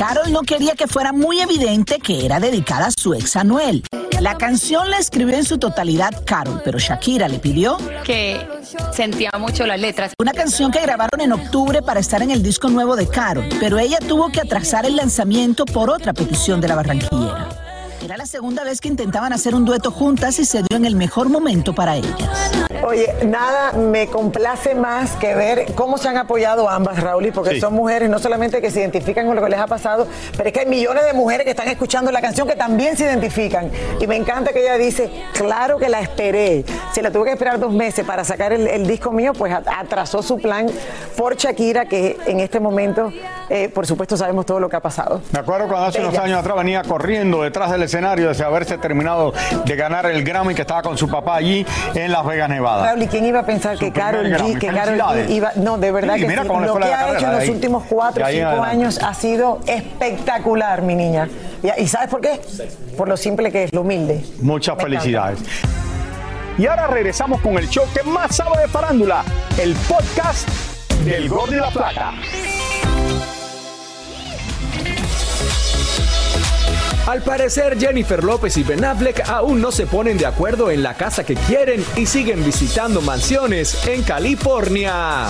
Carol 0.00 0.32
no 0.32 0.44
quería 0.44 0.72
que 0.76 0.86
fuera 0.86 1.12
muy 1.12 1.40
evidente 1.42 1.98
que 1.98 2.24
era 2.24 2.40
dedicada 2.40 2.86
a 2.86 2.90
su 2.90 3.12
ex 3.12 3.36
Anuel. 3.36 3.84
La 4.18 4.38
canción 4.38 4.90
la 4.90 4.96
escribió 4.96 5.36
en 5.36 5.44
su 5.44 5.58
totalidad 5.58 6.24
Carol, 6.24 6.62
pero 6.64 6.78
Shakira 6.78 7.28
le 7.28 7.38
pidió 7.38 7.76
que 8.02 8.40
sentía 8.94 9.30
mucho 9.38 9.66
las 9.66 9.78
letras. 9.78 10.14
una 10.18 10.32
canción 10.32 10.72
que 10.72 10.80
grabaron 10.80 11.20
en 11.20 11.32
octubre 11.32 11.82
para 11.82 12.00
estar 12.00 12.22
en 12.22 12.30
el 12.30 12.42
disco 12.42 12.70
nuevo 12.70 12.96
de 12.96 13.08
Carol, 13.08 13.46
pero 13.60 13.78
ella 13.78 13.98
tuvo 13.98 14.32
que 14.32 14.40
atrasar 14.40 14.86
el 14.86 14.96
lanzamiento 14.96 15.66
por 15.66 15.90
otra 15.90 16.14
petición 16.14 16.62
de 16.62 16.68
la 16.68 16.76
barranquillera. 16.76 17.59
Era 18.02 18.16
la 18.16 18.26
segunda 18.26 18.64
vez 18.64 18.80
que 18.80 18.88
intentaban 18.88 19.32
hacer 19.32 19.54
un 19.54 19.64
dueto 19.64 19.90
juntas 19.90 20.38
y 20.38 20.44
se 20.44 20.58
dio 20.62 20.76
en 20.76 20.84
el 20.86 20.96
mejor 20.96 21.28
momento 21.28 21.74
para 21.74 21.96
ellas. 21.96 22.14
Oye, 22.82 23.14
nada 23.26 23.72
me 23.72 24.06
complace 24.06 24.74
más 24.74 25.12
que 25.16 25.34
ver 25.34 25.66
cómo 25.74 25.98
se 25.98 26.08
han 26.08 26.16
apoyado 26.16 26.68
ambas, 26.68 26.98
Raúl, 27.00 27.30
porque 27.34 27.50
Sí. 27.56 27.60
son 27.60 27.74
mujeres 27.74 28.08
no 28.08 28.18
solamente 28.18 28.60
que 28.62 28.70
se 28.70 28.80
identifican 28.80 29.26
con 29.26 29.36
lo 29.36 29.42
que 29.42 29.50
les 29.50 29.60
ha 29.60 29.66
pasado, 29.66 30.06
pero 30.36 30.48
es 30.48 30.52
que 30.54 30.60
hay 30.60 30.66
millones 30.66 31.04
de 31.04 31.12
mujeres 31.12 31.44
que 31.44 31.50
están 31.50 31.68
escuchando 31.68 32.10
la 32.10 32.22
canción 32.22 32.48
que 32.48 32.56
también 32.56 32.96
se 32.96 33.04
identifican. 33.04 33.70
Y 34.00 34.06
me 34.06 34.16
encanta 34.16 34.52
que 34.52 34.62
ella 34.62 34.78
dice, 34.78 35.10
claro 35.34 35.76
que 35.78 35.88
la 35.90 36.00
esperé. 36.00 36.64
Si 36.94 37.02
la 37.02 37.10
tuve 37.10 37.26
que 37.26 37.32
esperar 37.32 37.60
dos 37.60 37.72
meses 37.72 38.04
para 38.06 38.24
sacar 38.24 38.52
el, 38.54 38.66
el 38.66 38.86
disco 38.86 39.12
mío, 39.12 39.34
pues 39.34 39.52
at- 39.52 39.68
atrasó 39.68 40.22
su 40.22 40.38
plan 40.38 40.66
por 41.18 41.36
Shakira, 41.36 41.84
que 41.84 42.18
en 42.26 42.40
este 42.40 42.60
momento, 42.60 43.12
eh, 43.50 43.68
por 43.68 43.86
supuesto, 43.86 44.16
sabemos 44.16 44.46
todo 44.46 44.58
lo 44.58 44.68
que 44.70 44.76
ha 44.76 44.80
pasado. 44.80 45.20
Me 45.32 45.40
acuerdo 45.40 45.68
cuando 45.68 45.86
hace 45.88 46.00
unos 46.00 46.16
años 46.16 46.38
atrás 46.40 46.56
venía 46.56 46.82
corriendo 46.82 47.42
detrás 47.42 47.70
del 47.70 47.89
escenario 47.90 48.28
desde 48.28 48.44
haberse 48.44 48.78
terminado 48.78 49.32
de 49.64 49.76
ganar 49.76 50.06
el 50.06 50.22
Grammy 50.22 50.54
que 50.54 50.62
estaba 50.62 50.82
con 50.82 50.96
su 50.96 51.08
papá 51.08 51.36
allí 51.36 51.66
en 51.94 52.12
Las 52.12 52.24
Vegas, 52.24 52.48
Nevada. 52.48 52.86
Raúl, 52.86 53.02
¿y 53.02 53.08
quién 53.08 53.26
iba 53.26 53.40
a 53.40 53.46
pensar 53.46 53.76
que 53.76 53.90
Carol. 53.92 54.26
G, 54.26 54.58
que 54.58 54.70
Felicidades. 54.70 55.28
G 55.28 55.30
iba, 55.30 55.52
no, 55.56 55.76
de 55.76 55.90
verdad 55.90 56.14
Sí, 56.14 56.20
que 56.20 56.28
mira 56.28 56.42
sí, 56.42 56.48
lo 56.48 56.78
que 56.78 56.84
ha 56.84 56.90
carrera 56.90 57.16
hecho 57.16 57.26
en 57.26 57.32
de 57.32 57.40
los 57.40 57.48
últimos 57.48 57.84
cuatro 57.88 58.24
De 58.24 58.30
o 58.30 58.50
cinco 58.50 58.62
años 58.62 59.00
ha 59.02 59.12
sido 59.14 59.58
espectacular, 59.66 60.82
mi 60.82 60.94
niña. 60.94 61.28
¿Y, 61.62 61.82
y 61.82 61.88
sabes 61.88 62.08
por 62.08 62.20
qué? 62.20 62.40
Por 62.96 63.08
lo 63.08 63.16
simple 63.16 63.50
que 63.50 63.64
es, 63.64 63.72
lo 63.72 63.80
humilde. 63.80 64.24
Muchas 64.40 64.76
Me 64.76 64.84
felicidades. 64.84 65.40
Y 66.58 66.66
ahora 66.66 66.86
regresamos 66.86 67.40
con 67.40 67.58
el 67.58 67.68
show 67.68 67.84
que 67.92 68.02
más 68.08 68.36
sabe 68.36 68.60
de 68.62 68.68
farándula, 68.68 69.24
el 69.58 69.74
podcast 69.88 70.48
del 71.04 71.28
Gordo 71.28 71.54
y 71.54 71.60
la 71.60 71.70
Plata. 71.70 72.12
Al 77.10 77.22
parecer, 77.22 77.76
Jennifer 77.76 78.22
López 78.22 78.56
y 78.56 78.62
Ben 78.62 78.84
Affleck 78.84 79.28
aún 79.28 79.60
no 79.60 79.72
se 79.72 79.84
ponen 79.84 80.16
de 80.16 80.26
acuerdo 80.26 80.70
en 80.70 80.84
la 80.84 80.94
casa 80.94 81.24
que 81.24 81.34
quieren 81.34 81.84
y 81.96 82.06
siguen 82.06 82.44
visitando 82.44 83.00
mansiones 83.00 83.84
en 83.88 84.04
California. 84.04 85.26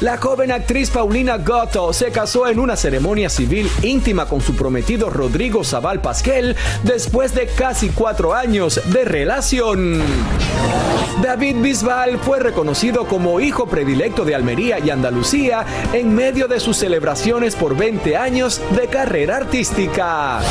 La 0.00 0.18
joven 0.18 0.52
actriz 0.52 0.90
Paulina 0.90 1.38
Goto 1.38 1.90
se 1.94 2.10
casó 2.10 2.46
en 2.48 2.58
una 2.58 2.76
ceremonia 2.76 3.30
civil 3.30 3.70
íntima 3.80 4.26
con 4.26 4.42
su 4.42 4.54
prometido 4.54 5.08
Rodrigo 5.08 5.64
Zabal 5.64 6.02
Pasquel 6.02 6.54
después 6.82 7.34
de 7.34 7.46
casi 7.46 7.88
cuatro 7.88 8.34
años 8.34 8.78
de 8.92 9.06
relación. 9.06 10.02
David 11.22 11.56
Bisbal 11.62 12.18
fue 12.18 12.40
reconocido 12.40 13.06
como 13.06 13.40
hijo 13.40 13.66
predilecto 13.68 14.26
de 14.26 14.34
Almería 14.34 14.78
y 14.80 14.90
Andalucía 14.90 15.64
en 15.94 16.14
medio 16.14 16.46
de 16.46 16.60
sus 16.60 16.76
celebraciones 16.76 17.56
por 17.56 17.74
20 17.74 18.18
años 18.18 18.60
de 18.76 18.88
carrera 18.88 19.38
artística. 19.38 20.42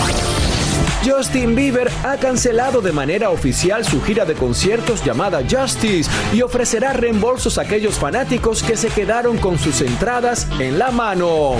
Justin 1.06 1.56
Bieber 1.56 1.92
ha 2.04 2.18
cancelado 2.18 2.82
de 2.82 2.92
manera 2.92 3.30
oficial 3.30 3.86
su 3.86 4.02
gira 4.02 4.26
de 4.26 4.34
conciertos 4.34 5.06
llamada 5.06 5.44
Justice 5.48 6.10
y 6.34 6.42
ofrecerá 6.42 6.94
reembolsos 6.94 7.60
a 7.60 7.62
aquellos 7.62 8.00
fanáticos 8.00 8.64
que 8.64 8.76
se 8.76 8.88
quedaron 8.88 9.38
con 9.38 9.60
sus 9.60 9.82
entradas 9.82 10.48
en 10.60 10.80
la 10.80 10.90
mano. 10.90 11.58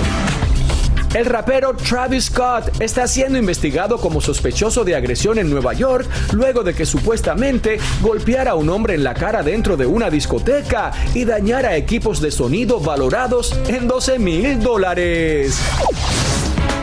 El 1.14 1.26
rapero 1.26 1.74
Travis 1.76 2.24
Scott 2.24 2.80
está 2.80 3.06
siendo 3.06 3.38
investigado 3.38 3.98
como 3.98 4.20
sospechoso 4.20 4.84
de 4.84 4.96
agresión 4.96 5.38
en 5.38 5.48
Nueva 5.48 5.74
York 5.74 6.08
luego 6.32 6.64
de 6.64 6.74
que 6.74 6.84
supuestamente 6.84 7.78
golpeara 8.00 8.50
a 8.50 8.54
un 8.56 8.68
hombre 8.68 8.94
en 8.94 9.04
la 9.04 9.14
cara 9.14 9.44
dentro 9.44 9.76
de 9.76 9.86
una 9.86 10.10
discoteca 10.10 10.90
y 11.14 11.24
dañara 11.24 11.76
equipos 11.76 12.20
de 12.20 12.32
sonido 12.32 12.80
valorados 12.80 13.56
en 13.68 13.86
12 13.86 14.18
mil 14.18 14.60
dólares. 14.60 15.60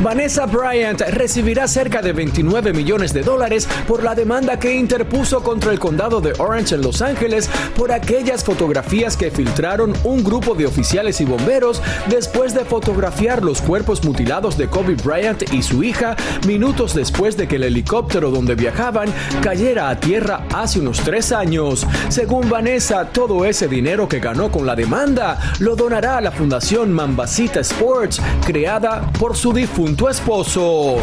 Vanessa 0.03 0.45
Bryant 0.45 0.99
recibirá 0.99 1.65
cerca 1.65 2.01
de 2.01 2.11
29 2.11 2.73
millones 2.73 3.13
de 3.13 3.23
dólares 3.23 3.69
por 3.87 4.03
la 4.03 4.13
demanda 4.13 4.59
que 4.59 4.73
interpuso 4.73 5.41
contra 5.41 5.71
el 5.71 5.79
condado 5.79 6.19
de 6.19 6.33
Orange 6.39 6.75
en 6.75 6.81
Los 6.81 7.01
Ángeles 7.01 7.49
por 7.77 7.93
aquellas 7.93 8.43
fotografías 8.43 9.15
que 9.15 9.31
filtraron 9.31 9.93
un 10.03 10.21
grupo 10.21 10.55
de 10.55 10.65
oficiales 10.65 11.21
y 11.21 11.25
bomberos 11.25 11.81
después 12.09 12.53
de 12.53 12.65
fotografiar 12.65 13.45
los 13.45 13.61
cuerpos 13.61 14.03
mutilados 14.03 14.57
de 14.57 14.67
Kobe 14.67 14.95
Bryant 14.95 15.53
y 15.53 15.63
su 15.63 15.85
hija 15.85 16.17
minutos 16.45 16.93
después 16.93 17.37
de 17.37 17.47
que 17.47 17.55
el 17.55 17.63
helicóptero 17.63 18.29
donde 18.29 18.55
viajaban 18.55 19.07
cayera 19.41 19.89
a 19.89 19.97
tierra 20.01 20.45
hace 20.53 20.81
unos 20.81 20.99
tres 20.99 21.31
años. 21.31 21.87
Según 22.09 22.49
Vanessa, 22.49 23.05
todo 23.05 23.45
ese 23.45 23.69
dinero 23.69 24.09
que 24.09 24.19
ganó 24.19 24.51
con 24.51 24.65
la 24.65 24.75
demanda 24.75 25.39
lo 25.59 25.77
donará 25.77 26.17
a 26.17 26.21
la 26.21 26.31
fundación 26.33 26.91
Mambasita 26.91 27.61
Sports, 27.61 28.21
creada 28.45 29.09
por 29.17 29.37
su 29.37 29.53
difunto 29.53 29.92
tu 29.95 30.07
esposo. 30.07 30.97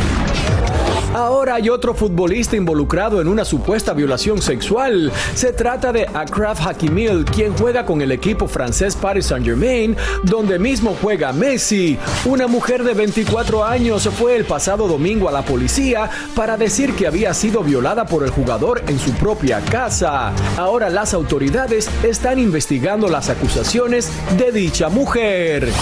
Ahora 1.14 1.56
hay 1.56 1.68
otro 1.68 1.92
futbolista 1.92 2.56
involucrado 2.56 3.20
en 3.20 3.26
una 3.26 3.44
supuesta 3.44 3.92
violación 3.92 4.40
sexual. 4.40 5.10
Se 5.34 5.52
trata 5.52 5.92
de 5.92 6.06
Akraf 6.06 6.64
Hakimil, 6.64 7.24
quien 7.24 7.52
juega 7.56 7.84
con 7.84 8.00
el 8.00 8.12
equipo 8.12 8.46
francés 8.46 8.94
Paris 8.94 9.26
Saint-Germain, 9.26 9.96
donde 10.22 10.60
mismo 10.60 10.96
juega 11.02 11.32
Messi. 11.32 11.98
Una 12.24 12.46
mujer 12.46 12.84
de 12.84 12.94
24 12.94 13.64
años 13.64 14.08
fue 14.16 14.36
el 14.36 14.44
pasado 14.44 14.86
domingo 14.86 15.28
a 15.28 15.32
la 15.32 15.42
policía 15.42 16.08
para 16.36 16.56
decir 16.56 16.94
que 16.94 17.08
había 17.08 17.34
sido 17.34 17.64
violada 17.64 18.06
por 18.06 18.22
el 18.22 18.30
jugador 18.30 18.84
en 18.86 18.98
su 19.00 19.12
propia 19.14 19.60
casa. 19.62 20.32
Ahora 20.56 20.88
las 20.90 21.12
autoridades 21.12 21.90
están 22.04 22.38
investigando 22.38 23.08
las 23.08 23.30
acusaciones 23.30 24.12
de 24.38 24.52
dicha 24.52 24.88
mujer. 24.88 25.72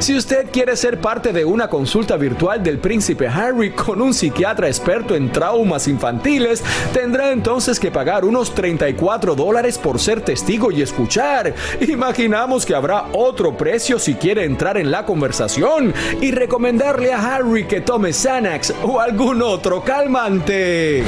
Si 0.00 0.16
usted 0.16 0.50
quiere 0.50 0.76
ser 0.76 0.98
parte 0.98 1.30
de 1.30 1.44
una 1.44 1.68
consulta 1.68 2.16
virtual 2.16 2.62
del 2.62 2.78
príncipe 2.78 3.28
Harry 3.28 3.72
con 3.72 4.00
un 4.00 4.14
psiquiatra 4.14 4.66
experto 4.66 5.14
en 5.14 5.30
traumas 5.30 5.88
infantiles, 5.88 6.64
tendrá 6.94 7.32
entonces 7.32 7.78
que 7.78 7.90
pagar 7.90 8.24
unos 8.24 8.54
34 8.54 9.34
dólares 9.34 9.76
por 9.76 10.00
ser 10.00 10.22
testigo 10.22 10.72
y 10.72 10.80
escuchar. 10.80 11.54
Imaginamos 11.86 12.64
que 12.64 12.74
habrá 12.74 13.08
otro 13.12 13.58
precio 13.58 13.98
si 13.98 14.14
quiere 14.14 14.44
entrar 14.44 14.78
en 14.78 14.90
la 14.90 15.04
conversación 15.04 15.92
y 16.22 16.30
recomendarle 16.30 17.12
a 17.12 17.36
Harry 17.36 17.66
que 17.66 17.82
tome 17.82 18.14
Xanax 18.14 18.72
o 18.82 19.00
algún 19.00 19.42
otro 19.42 19.84
calmante. 19.84 21.04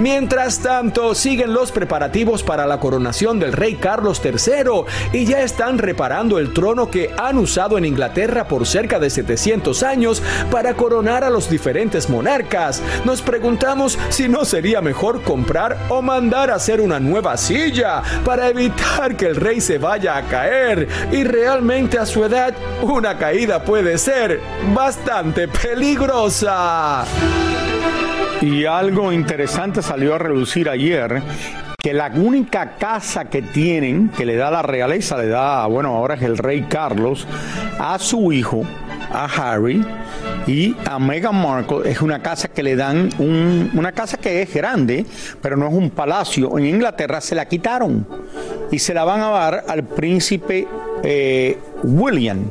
Mientras 0.00 0.58
tanto, 0.58 1.14
siguen 1.14 1.54
los 1.54 1.72
preparativos 1.72 2.42
para 2.42 2.66
la 2.66 2.78
coronación 2.78 3.38
del 3.38 3.54
rey 3.54 3.76
Carlos 3.76 4.20
III 4.22 5.18
y 5.18 5.24
ya 5.24 5.40
están 5.40 5.78
reparando 5.78 6.38
el 6.38 6.52
trono 6.52 6.90
que 6.90 7.14
han 7.16 7.38
usado 7.38 7.78
en 7.78 7.86
Inglaterra 7.86 8.46
por 8.46 8.66
cerca 8.66 8.98
de 8.98 9.08
700 9.08 9.82
años 9.82 10.22
para 10.50 10.74
coronar 10.74 11.24
a 11.24 11.30
los 11.30 11.48
diferentes 11.48 12.10
monarcas. 12.10 12.82
Nos 13.06 13.22
preguntamos 13.22 13.98
si 14.10 14.28
no 14.28 14.44
sería 14.44 14.82
mejor 14.82 15.22
comprar 15.22 15.78
o 15.88 16.02
mandar 16.02 16.50
a 16.50 16.56
hacer 16.56 16.82
una 16.82 17.00
nueva 17.00 17.38
silla 17.38 18.02
para 18.22 18.48
evitar 18.48 19.16
que 19.16 19.26
el 19.26 19.36
rey 19.36 19.62
se 19.62 19.78
vaya 19.78 20.18
a 20.18 20.22
caer. 20.28 20.88
Y 21.10 21.24
realmente 21.24 21.98
a 21.98 22.04
su 22.04 22.22
edad, 22.22 22.54
una 22.82 23.16
caída 23.16 23.64
puede 23.64 23.96
ser 23.96 24.40
bastante 24.74 25.48
peligrosa. 25.48 27.06
Y 28.42 28.66
algo 28.66 29.12
interesante 29.12 29.82
salió 29.82 30.14
a 30.14 30.18
reducir 30.18 30.68
ayer, 30.68 31.22
que 31.78 31.94
la 31.94 32.10
única 32.14 32.76
casa 32.76 33.26
que 33.26 33.42
tienen, 33.42 34.10
que 34.10 34.26
le 34.26 34.36
da 34.36 34.50
la 34.50 34.62
realeza, 34.62 35.16
le 35.16 35.28
da, 35.28 35.66
bueno, 35.66 35.96
ahora 35.96 36.16
es 36.16 36.22
el 36.22 36.36
rey 36.36 36.66
Carlos, 36.68 37.26
a 37.78 37.98
su 37.98 38.32
hijo, 38.32 38.62
a 39.10 39.24
Harry, 39.24 39.84
y 40.46 40.76
a 40.84 40.98
Meghan 40.98 41.34
Markle 41.34 41.90
es 41.90 42.00
una 42.02 42.22
casa 42.22 42.48
que 42.48 42.62
le 42.62 42.76
dan, 42.76 43.08
una 43.18 43.92
casa 43.92 44.18
que 44.18 44.42
es 44.42 44.54
grande, 44.54 45.04
pero 45.40 45.56
no 45.56 45.66
es 45.66 45.74
un 45.74 45.90
palacio. 45.90 46.56
En 46.58 46.66
Inglaterra 46.66 47.20
se 47.20 47.34
la 47.34 47.46
quitaron 47.46 48.06
y 48.70 48.78
se 48.78 48.94
la 48.94 49.04
van 49.04 49.22
a 49.22 49.30
dar 49.30 49.64
al 49.66 49.82
príncipe 49.84 50.68
eh, 51.02 51.58
William. 51.82 52.50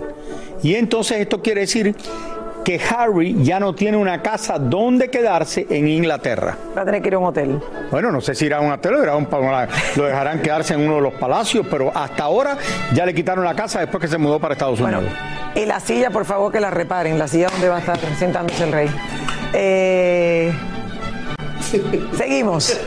Y 0.62 0.76
entonces 0.76 1.20
esto 1.20 1.42
quiere 1.42 1.62
decir 1.62 1.96
que 2.66 2.82
Harry 2.90 3.36
ya 3.44 3.60
no 3.60 3.76
tiene 3.76 3.96
una 3.96 4.22
casa 4.24 4.58
donde 4.58 5.10
quedarse 5.10 5.68
en 5.70 5.88
Inglaterra. 5.88 6.58
Va 6.76 6.82
a 6.82 6.86
tener 6.86 7.02
que 7.02 7.10
ir 7.10 7.14
a 7.14 7.20
un 7.20 7.26
hotel. 7.26 7.62
Bueno, 7.92 8.12
no 8.12 8.20
sé 8.20 8.34
si 8.34 8.48
irá 8.48 8.58
a 8.58 8.62
un 8.62 8.72
hotel 8.72 8.96
o 8.96 9.04
irá 9.04 9.12
a 9.14 9.16
un, 9.16 9.28
lo 9.96 10.06
dejarán 10.06 10.42
quedarse 10.42 10.74
en 10.74 10.82
uno 10.82 10.96
de 10.96 11.02
los 11.02 11.14
palacios, 11.14 11.66
pero 11.70 11.96
hasta 11.96 12.24
ahora 12.24 12.58
ya 12.94 13.06
le 13.06 13.14
quitaron 13.14 13.46
la 13.46 13.56
casa 13.56 13.80
después 13.80 14.02
que 14.02 14.08
se 14.08 14.18
mudó 14.18 14.40
para 14.40 14.54
Estados 14.56 14.82
Unidos. 14.82 15.04
y 15.54 15.66
la 15.66 15.80
silla, 15.80 16.10
por 16.10 16.26
favor, 16.26 16.52
que 16.52 16.60
la 16.60 16.72
reparen, 16.72 17.20
la 17.20 17.28
silla 17.28 17.50
donde 17.50 17.70
va 17.70 17.78
a 17.78 17.80
estar 17.80 18.00
sentándose 18.18 18.64
el 18.64 18.72
rey. 18.72 18.90
Eh, 19.54 20.52
Seguimos. 22.18 22.80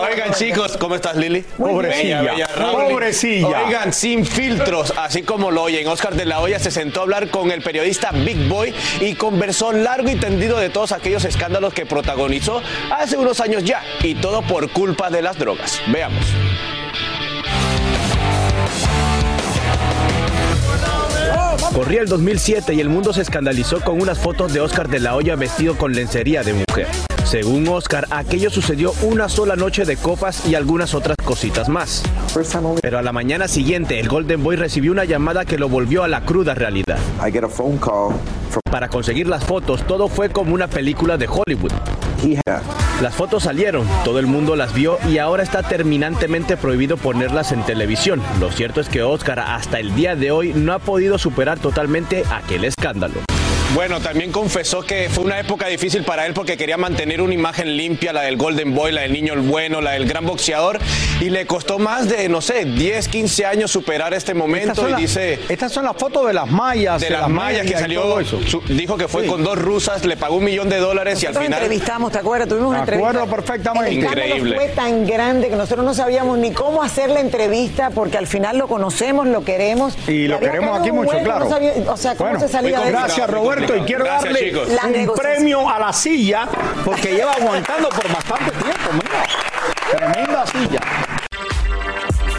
Oigan, 0.00 0.32
chicos, 0.32 0.76
¿cómo 0.76 0.94
estás, 0.94 1.16
Lili? 1.16 1.44
Pobrecilla. 1.56 2.48
Pobrecilla. 2.72 3.64
Oigan, 3.66 3.92
sin 3.92 4.24
filtros, 4.24 4.92
así 4.96 5.22
como 5.22 5.50
lo 5.50 5.62
oyen, 5.62 5.86
Oscar 5.88 6.14
de 6.14 6.24
la 6.24 6.40
Hoya 6.40 6.58
se 6.58 6.70
sentó 6.70 7.00
a 7.00 7.02
hablar 7.04 7.30
con 7.30 7.50
el 7.50 7.62
periodista 7.62 8.10
Big 8.12 8.48
Boy 8.48 8.74
y 9.00 9.14
conversó 9.14 9.72
largo 9.72 10.08
y 10.08 10.16
tendido 10.16 10.58
de 10.58 10.70
todos 10.70 10.92
aquellos 10.92 11.24
escándalos 11.24 11.74
que 11.74 11.86
protagonizó 11.86 12.62
hace 12.90 13.16
unos 13.16 13.40
años 13.40 13.64
ya, 13.64 13.82
y 14.02 14.14
todo 14.14 14.42
por 14.42 14.70
culpa 14.70 15.10
de 15.10 15.22
las 15.22 15.38
drogas. 15.38 15.80
Veamos. 15.88 16.24
Corría 21.74 22.00
el 22.00 22.08
2007 22.08 22.74
y 22.74 22.80
el 22.80 22.88
mundo 22.88 23.12
se 23.12 23.22
escandalizó 23.22 23.80
con 23.82 24.00
unas 24.00 24.18
fotos 24.18 24.52
de 24.52 24.60
Oscar 24.60 24.88
de 24.88 25.00
la 25.00 25.14
Hoya 25.14 25.36
vestido 25.36 25.76
con 25.76 25.92
lencería 25.92 26.42
de 26.42 26.54
mujer. 26.54 26.88
Según 27.24 27.68
Oscar, 27.68 28.06
aquello 28.10 28.50
sucedió 28.50 28.92
una 29.02 29.28
sola 29.28 29.56
noche 29.56 29.84
de 29.84 29.96
copas 29.96 30.46
y 30.46 30.54
algunas 30.54 30.94
otras 30.94 31.16
cositas 31.24 31.68
más. 31.68 32.02
Pero 32.80 32.98
a 32.98 33.02
la 33.02 33.12
mañana 33.12 33.48
siguiente, 33.48 34.00
el 34.00 34.08
Golden 34.08 34.42
Boy 34.42 34.56
recibió 34.56 34.92
una 34.92 35.04
llamada 35.04 35.44
que 35.44 35.58
lo 35.58 35.68
volvió 35.68 36.02
a 36.04 36.08
la 36.08 36.22
cruda 36.24 36.54
realidad. 36.54 36.98
Para 38.70 38.88
conseguir 38.88 39.26
las 39.26 39.44
fotos, 39.44 39.86
todo 39.86 40.08
fue 40.08 40.30
como 40.30 40.54
una 40.54 40.68
película 40.68 41.16
de 41.16 41.28
Hollywood. 41.28 41.72
Las 43.02 43.14
fotos 43.14 43.44
salieron, 43.44 43.86
todo 44.04 44.18
el 44.18 44.26
mundo 44.26 44.56
las 44.56 44.74
vio 44.74 44.98
y 45.08 45.18
ahora 45.18 45.44
está 45.44 45.62
terminantemente 45.62 46.56
prohibido 46.56 46.96
ponerlas 46.96 47.52
en 47.52 47.62
televisión. 47.62 48.20
Lo 48.40 48.50
cierto 48.50 48.80
es 48.80 48.88
que 48.88 49.02
Oscar 49.02 49.38
hasta 49.38 49.78
el 49.78 49.94
día 49.94 50.16
de 50.16 50.32
hoy 50.32 50.52
no 50.52 50.72
ha 50.72 50.80
podido 50.80 51.16
superar 51.16 51.60
totalmente 51.60 52.24
aquel 52.30 52.64
escándalo. 52.64 53.27
Bueno, 53.74 54.00
también 54.00 54.32
confesó 54.32 54.80
que 54.80 55.10
fue 55.10 55.24
una 55.24 55.38
época 55.38 55.66
difícil 55.66 56.02
para 56.02 56.24
él 56.24 56.32
porque 56.32 56.56
quería 56.56 56.78
mantener 56.78 57.20
una 57.20 57.34
imagen 57.34 57.76
limpia, 57.76 58.14
la 58.14 58.22
del 58.22 58.38
Golden 58.38 58.74
Boy, 58.74 58.92
la 58.92 59.02
del 59.02 59.12
niño 59.12 59.34
el 59.34 59.40
bueno, 59.40 59.82
la 59.82 59.92
del 59.92 60.06
gran 60.06 60.24
boxeador, 60.24 60.78
y 61.20 61.28
le 61.28 61.46
costó 61.46 61.78
más 61.78 62.08
de, 62.08 62.30
no 62.30 62.40
sé, 62.40 62.64
10, 62.64 63.08
15 63.08 63.44
años 63.44 63.70
superar 63.70 64.14
este 64.14 64.32
momento 64.32 64.88
y 64.88 64.94
dice... 64.94 65.38
Estas 65.50 65.70
son 65.70 65.84
las 65.84 65.96
fotos 65.96 66.26
de 66.26 66.32
las 66.32 66.50
mallas. 66.50 67.02
De, 67.02 67.10
las, 67.10 67.28
mallas 67.28 67.66
que 67.66 67.76
salió, 67.76 68.18
dijo 68.68 68.96
que 68.96 69.06
fue 69.06 69.26
con 69.26 69.44
dos 69.44 69.58
rusas, 69.58 70.02
le 70.06 70.16
pagó 70.16 70.36
un 70.36 70.44
millón 70.44 70.70
de 70.70 70.78
dólares 70.78 71.22
y 71.22 71.26
al 71.26 71.34
final... 71.34 71.52
entrevistamos, 71.52 72.10
¿te 72.10 72.18
acuerdas? 72.18 72.48
Tuvimos 72.48 72.70
una 72.70 72.80
entrevista. 72.80 73.10
acuerdo 73.10 73.36
perfectamente. 73.36 73.92
Increíble. 73.92 74.56
fue 74.56 74.68
tan 74.68 75.06
grande 75.06 75.50
que 75.50 75.56
nosotros 75.56 75.84
no 75.84 75.92
sabíamos 75.92 76.38
ni 76.38 76.52
cómo 76.52 76.82
hacer 76.82 77.10
la 77.10 77.20
entrevista 77.20 77.90
porque 77.90 78.16
al 78.16 78.26
final 78.26 78.56
lo 78.56 78.66
conocemos, 78.66 79.26
lo 79.26 79.44
queremos. 79.44 79.94
Y, 80.08 80.26
lo 80.26 80.40
queremos 80.40 80.80
aquí 80.80 80.90
mucho, 80.90 81.18
claro. 81.22 81.48
o 81.88 81.96
sea, 81.98 82.14
¿cómo 82.14 82.40
se 82.40 82.48
salía 82.48 82.80
de 82.80 82.92
Gracias, 82.92 83.28
Roberto, 83.28 83.57
y 83.64 83.80
quiero 83.82 84.04
darle 84.04 85.06
un 85.08 85.14
premio 85.14 85.68
a 85.68 85.78
la 85.78 85.92
silla 85.92 86.48
porque 86.84 87.14
lleva 87.14 87.32
aguantando 87.32 87.88
por 87.88 88.08
bastante 88.12 88.50
tiempo. 88.50 88.90
Mira, 88.92 89.24
tremenda 89.90 90.46
silla. 90.46 90.80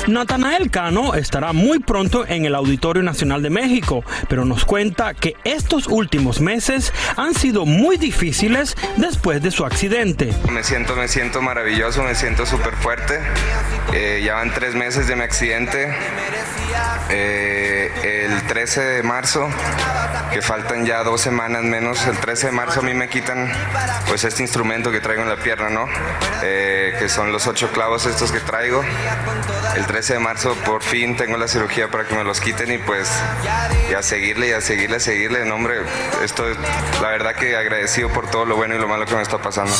Natanael 0.09 0.71
Cano 0.71 1.13
estará 1.13 1.53
muy 1.53 1.79
pronto 1.79 2.25
en 2.27 2.45
el 2.45 2.55
Auditorio 2.55 3.03
Nacional 3.03 3.43
de 3.43 3.51
México, 3.51 4.03
pero 4.27 4.43
nos 4.43 4.65
cuenta 4.65 5.13
que 5.13 5.35
estos 5.43 5.85
últimos 5.87 6.41
meses 6.41 6.91
han 7.15 7.35
sido 7.35 7.67
muy 7.67 7.97
difíciles 7.97 8.75
después 8.97 9.41
de 9.43 9.51
su 9.51 9.65
accidente. 9.65 10.33
Me 10.49 10.63
siento, 10.63 10.95
me 10.95 11.07
siento 11.07 11.41
maravilloso, 11.41 12.01
me 12.01 12.15
siento 12.15 12.47
súper 12.47 12.73
fuerte. 12.73 13.19
Eh, 13.93 14.23
ya 14.25 14.35
van 14.35 14.51
tres 14.51 14.73
meses 14.73 15.07
de 15.07 15.15
mi 15.15 15.21
accidente. 15.21 15.93
Eh, 17.11 18.25
el 18.25 18.47
13 18.47 18.81
de 18.81 19.03
marzo 19.03 19.47
que 20.31 20.41
faltan 20.41 20.85
ya 20.85 21.03
dos 21.03 21.21
semanas 21.21 21.63
menos. 21.63 22.05
El 22.07 22.17
13 22.17 22.47
de 22.47 22.51
marzo 22.53 22.79
a 22.81 22.83
mí 22.83 22.93
me 22.93 23.09
quitan 23.09 23.51
pues 24.07 24.23
este 24.23 24.43
instrumento 24.43 24.91
que 24.91 24.99
traigo 24.99 25.23
en 25.23 25.29
la 25.29 25.37
pierna, 25.37 25.69
¿no? 25.69 25.87
Eh, 26.43 26.95
que 26.99 27.09
son 27.09 27.31
los 27.31 27.47
ocho 27.47 27.71
clavos 27.71 28.05
estos 28.05 28.31
que 28.31 28.39
traigo. 28.39 28.83
El 29.75 29.85
13 29.85 30.13
de 30.13 30.19
marzo 30.19 30.53
por 30.65 30.83
fin 30.83 31.15
tengo 31.15 31.37
la 31.37 31.47
cirugía 31.47 31.89
para 31.89 32.05
que 32.05 32.15
me 32.15 32.23
los 32.23 32.39
quiten 32.41 32.71
y 32.71 32.77
pues 32.77 33.09
y 33.89 33.93
a 33.93 34.01
seguirle 34.01 34.49
y 34.49 34.51
a 34.51 34.61
seguirle, 34.61 34.97
a 34.97 34.99
seguirle. 34.99 35.45
No, 35.45 35.55
hombre, 35.55 35.81
esto 36.23 36.45
la 37.01 37.09
verdad 37.09 37.35
que 37.35 37.55
agradecido 37.55 38.09
por 38.09 38.29
todo 38.29 38.45
lo 38.45 38.55
bueno 38.55 38.75
y 38.75 38.79
lo 38.79 38.87
malo 38.87 39.05
que 39.05 39.15
me 39.15 39.21
está 39.21 39.37
pasando. 39.37 39.73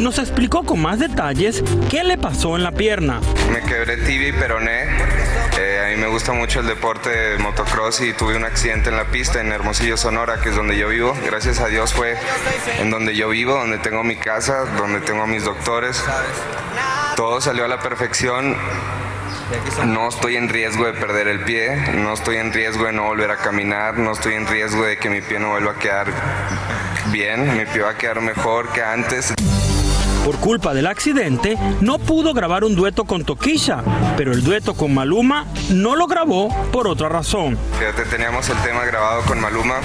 Nos 0.00 0.18
explicó 0.18 0.62
con 0.62 0.80
más 0.80 0.98
detalles 0.98 1.64
qué 1.90 2.04
le 2.04 2.18
pasó 2.18 2.56
en 2.56 2.62
la 2.62 2.72
pierna. 2.72 3.20
Me 3.50 3.60
quebré 3.62 3.96
tibia 3.96 4.28
y 4.28 4.32
peroné. 4.32 4.84
Eh, 5.58 5.82
a 5.84 5.88
mí 5.88 6.00
me 6.00 6.06
gusta 6.08 6.32
mucho 6.32 6.60
el 6.60 6.66
deporte 6.66 7.08
de 7.08 7.38
motocross 7.38 8.02
y 8.02 8.12
tuve 8.12 8.36
un 8.36 8.44
accidente 8.44 8.90
en 8.90 8.96
la 8.96 9.06
pista 9.06 9.40
en 9.40 9.50
Hermosillo, 9.52 9.96
Sonora, 9.96 10.40
que 10.42 10.50
es 10.50 10.56
donde 10.56 10.76
yo 10.76 10.88
vivo. 10.88 11.16
Gracias 11.24 11.60
a 11.60 11.68
Dios 11.68 11.94
fue 11.94 12.16
en 12.78 12.90
donde 12.90 13.16
yo 13.16 13.30
vivo, 13.30 13.54
donde 13.54 13.78
tengo 13.78 14.04
mi 14.04 14.16
casa, 14.16 14.66
donde 14.76 15.00
tengo 15.00 15.22
a 15.22 15.26
mis 15.26 15.44
doctores. 15.44 16.02
Todo 17.16 17.40
salió 17.40 17.64
a 17.64 17.68
la 17.68 17.80
perfección. 17.80 18.54
No 19.86 20.08
estoy 20.08 20.36
en 20.36 20.48
riesgo 20.48 20.84
de 20.84 20.92
perder 20.92 21.28
el 21.28 21.40
pie, 21.40 21.76
no 21.94 22.12
estoy 22.12 22.36
en 22.36 22.52
riesgo 22.52 22.84
de 22.84 22.92
no 22.92 23.04
volver 23.04 23.30
a 23.30 23.36
caminar, 23.36 23.96
no 23.96 24.12
estoy 24.12 24.34
en 24.34 24.46
riesgo 24.46 24.84
de 24.84 24.98
que 24.98 25.08
mi 25.08 25.20
pie 25.20 25.38
no 25.38 25.50
vuelva 25.50 25.72
a 25.72 25.78
quedar 25.78 26.06
bien, 27.10 27.56
mi 27.56 27.64
pie 27.64 27.82
va 27.82 27.90
a 27.90 27.96
quedar 27.96 28.20
mejor 28.20 28.68
que 28.72 28.82
antes. 28.82 29.34
Por 30.24 30.36
culpa 30.38 30.74
del 30.74 30.86
accidente, 30.86 31.56
no 31.80 31.98
pudo 31.98 32.34
grabar 32.34 32.64
un 32.64 32.74
dueto 32.74 33.04
con 33.04 33.24
Toquisha, 33.24 33.82
pero 34.16 34.32
el 34.32 34.42
dueto 34.42 34.74
con 34.74 34.92
Maluma 34.92 35.46
no 35.70 35.94
lo 35.94 36.06
grabó 36.06 36.48
por 36.72 36.88
otra 36.88 37.08
razón. 37.08 37.56
Fíjate, 37.78 38.02
teníamos 38.04 38.48
el 38.48 38.56
tema 38.58 38.84
grabado 38.84 39.22
con 39.22 39.40
Maluma 39.40 39.76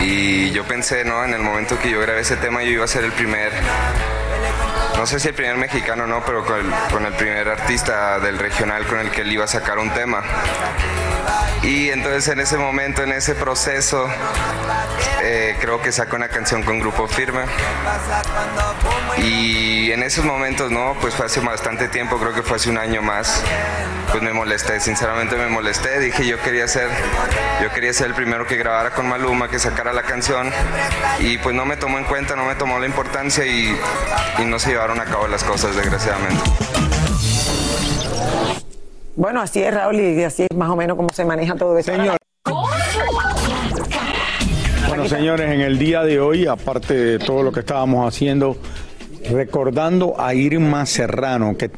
y 0.00 0.50
yo 0.50 0.64
pensé, 0.64 1.04
¿no? 1.04 1.24
En 1.24 1.32
el 1.32 1.40
momento 1.40 1.78
que 1.80 1.90
yo 1.90 2.00
grabé 2.00 2.20
ese 2.20 2.36
tema, 2.36 2.62
yo 2.62 2.70
iba 2.70 2.84
a 2.84 2.88
ser 2.88 3.04
el 3.04 3.12
primer 3.12 3.50
no 4.96 5.06
sé 5.06 5.18
si 5.18 5.28
el 5.28 5.34
primer 5.34 5.56
mexicano 5.56 6.06
no, 6.06 6.24
pero 6.24 6.44
con 6.44 7.04
el, 7.06 7.12
primer 7.14 7.48
artista 7.48 8.18
del 8.20 8.38
regional 8.38 8.86
con 8.86 8.98
el 9.00 9.10
que 9.10 9.22
él 9.22 9.32
iba 9.32 9.44
a 9.44 9.48
sacar 9.48 9.78
un 9.78 9.90
tema. 9.90 10.22
Y 11.62 11.90
entonces 11.90 12.28
en 12.28 12.40
ese 12.40 12.56
momento, 12.56 13.02
en 13.02 13.12
ese 13.12 13.34
proceso, 13.34 14.08
eh, 15.22 15.56
creo 15.60 15.80
que 15.80 15.92
sacó 15.92 16.16
una 16.16 16.28
canción 16.28 16.62
con 16.62 16.80
Grupo 16.80 17.06
Firme. 17.06 17.42
Y 19.18 19.92
en 19.92 20.02
esos 20.02 20.24
momentos, 20.24 20.70
no, 20.70 20.96
pues 21.00 21.14
fue 21.14 21.26
hace 21.26 21.40
bastante 21.40 21.88
tiempo, 21.88 22.18
creo 22.18 22.34
que 22.34 22.42
fue 22.42 22.56
hace 22.56 22.70
un 22.70 22.78
año 22.78 23.02
más, 23.02 23.42
pues 24.10 24.22
me 24.22 24.32
molesté, 24.32 24.80
sinceramente 24.80 25.36
me 25.36 25.46
molesté, 25.46 25.98
dije 26.00 26.26
yo 26.26 26.40
quería 26.40 26.66
ser, 26.66 26.88
yo 27.62 27.70
quería 27.70 27.92
ser 27.92 28.08
el 28.08 28.14
primero 28.14 28.46
que 28.46 28.56
grabara 28.56 28.90
con 28.90 29.08
Maluma, 29.08 29.48
que 29.48 29.58
sacara 29.58 29.92
la 29.92 30.02
canción, 30.02 30.50
y 31.20 31.38
pues 31.38 31.54
no 31.54 31.64
me 31.64 31.76
tomó 31.76 31.98
en 31.98 32.04
cuenta, 32.04 32.34
no 32.36 32.44
me 32.44 32.54
tomó 32.54 32.78
la 32.78 32.86
importancia 32.86 33.46
y, 33.46 33.78
no 34.44 34.58
se 34.58 34.72
llevaron 34.82 35.00
a 35.00 35.04
cabo 35.04 35.28
las 35.28 35.44
cosas, 35.44 35.76
desgraciadamente. 35.76 36.42
Bueno, 39.14 39.40
así 39.40 39.62
es, 39.62 39.72
Raúl, 39.72 40.00
y 40.00 40.24
así 40.24 40.46
es 40.50 40.56
más 40.56 40.70
o 40.70 40.76
menos 40.76 40.96
como 40.96 41.08
se 41.10 41.24
maneja 41.24 41.54
todo 41.54 41.78
eso. 41.78 41.92
Señor. 41.92 42.16
Bueno, 44.88 45.08
señores, 45.08 45.52
en 45.52 45.60
el 45.60 45.78
día 45.78 46.02
de 46.02 46.18
hoy, 46.18 46.46
aparte 46.46 46.94
de 46.94 47.18
todo 47.20 47.44
lo 47.44 47.52
que 47.52 47.60
estábamos 47.60 48.08
haciendo, 48.08 48.56
recordando 49.30 50.20
a 50.20 50.34
Irma 50.34 50.84
Serrano, 50.84 51.56
que 51.56 51.68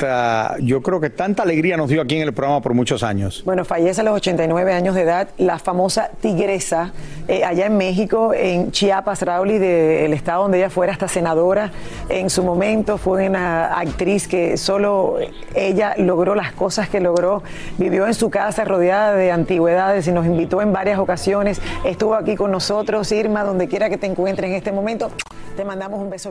tanta, 0.00 0.56
yo 0.60 0.82
creo 0.82 1.00
que 1.00 1.10
tanta 1.10 1.42
alegría 1.42 1.76
nos 1.76 1.88
dio 1.88 2.02
aquí 2.02 2.16
en 2.16 2.22
el 2.22 2.32
programa 2.32 2.60
por 2.60 2.74
muchos 2.74 3.02
años. 3.02 3.42
Bueno, 3.44 3.64
fallece 3.64 4.00
a 4.00 4.04
los 4.04 4.14
89 4.14 4.72
años 4.72 4.94
de 4.94 5.02
edad 5.02 5.28
la 5.38 5.58
famosa 5.58 6.10
tigresa 6.20 6.92
eh, 7.28 7.44
allá 7.44 7.66
en 7.66 7.76
México, 7.76 8.32
en 8.34 8.72
Chiapas, 8.72 9.22
Raúl, 9.22 9.52
y 9.52 9.58
del 9.58 10.12
estado 10.12 10.42
donde 10.42 10.58
ella 10.58 10.70
fuera 10.70 10.92
hasta 10.92 11.08
senadora. 11.08 11.70
En 12.08 12.30
su 12.30 12.42
momento 12.42 12.98
fue 12.98 13.28
una 13.28 13.78
actriz 13.78 14.26
que 14.26 14.56
solo 14.56 15.18
ella 15.54 15.94
logró 15.98 16.34
las 16.34 16.52
cosas 16.52 16.88
que 16.88 17.00
logró. 17.00 17.42
Vivió 17.78 18.06
en 18.06 18.14
su 18.14 18.30
casa 18.30 18.64
rodeada 18.64 19.14
de 19.14 19.30
antigüedades 19.30 20.06
y 20.08 20.12
nos 20.12 20.26
invitó 20.26 20.62
en 20.62 20.72
varias 20.72 20.98
ocasiones. 20.98 21.60
Estuvo 21.84 22.14
aquí 22.14 22.36
con 22.36 22.50
nosotros, 22.50 23.10
Irma, 23.12 23.44
donde 23.44 23.68
quiera 23.68 23.88
que 23.90 23.98
te 23.98 24.06
encuentres 24.06 24.50
en 24.50 24.56
este 24.56 24.72
momento. 24.72 25.10
Te 25.56 25.64
mandamos 25.64 26.00
un 26.00 26.10
beso. 26.10 26.30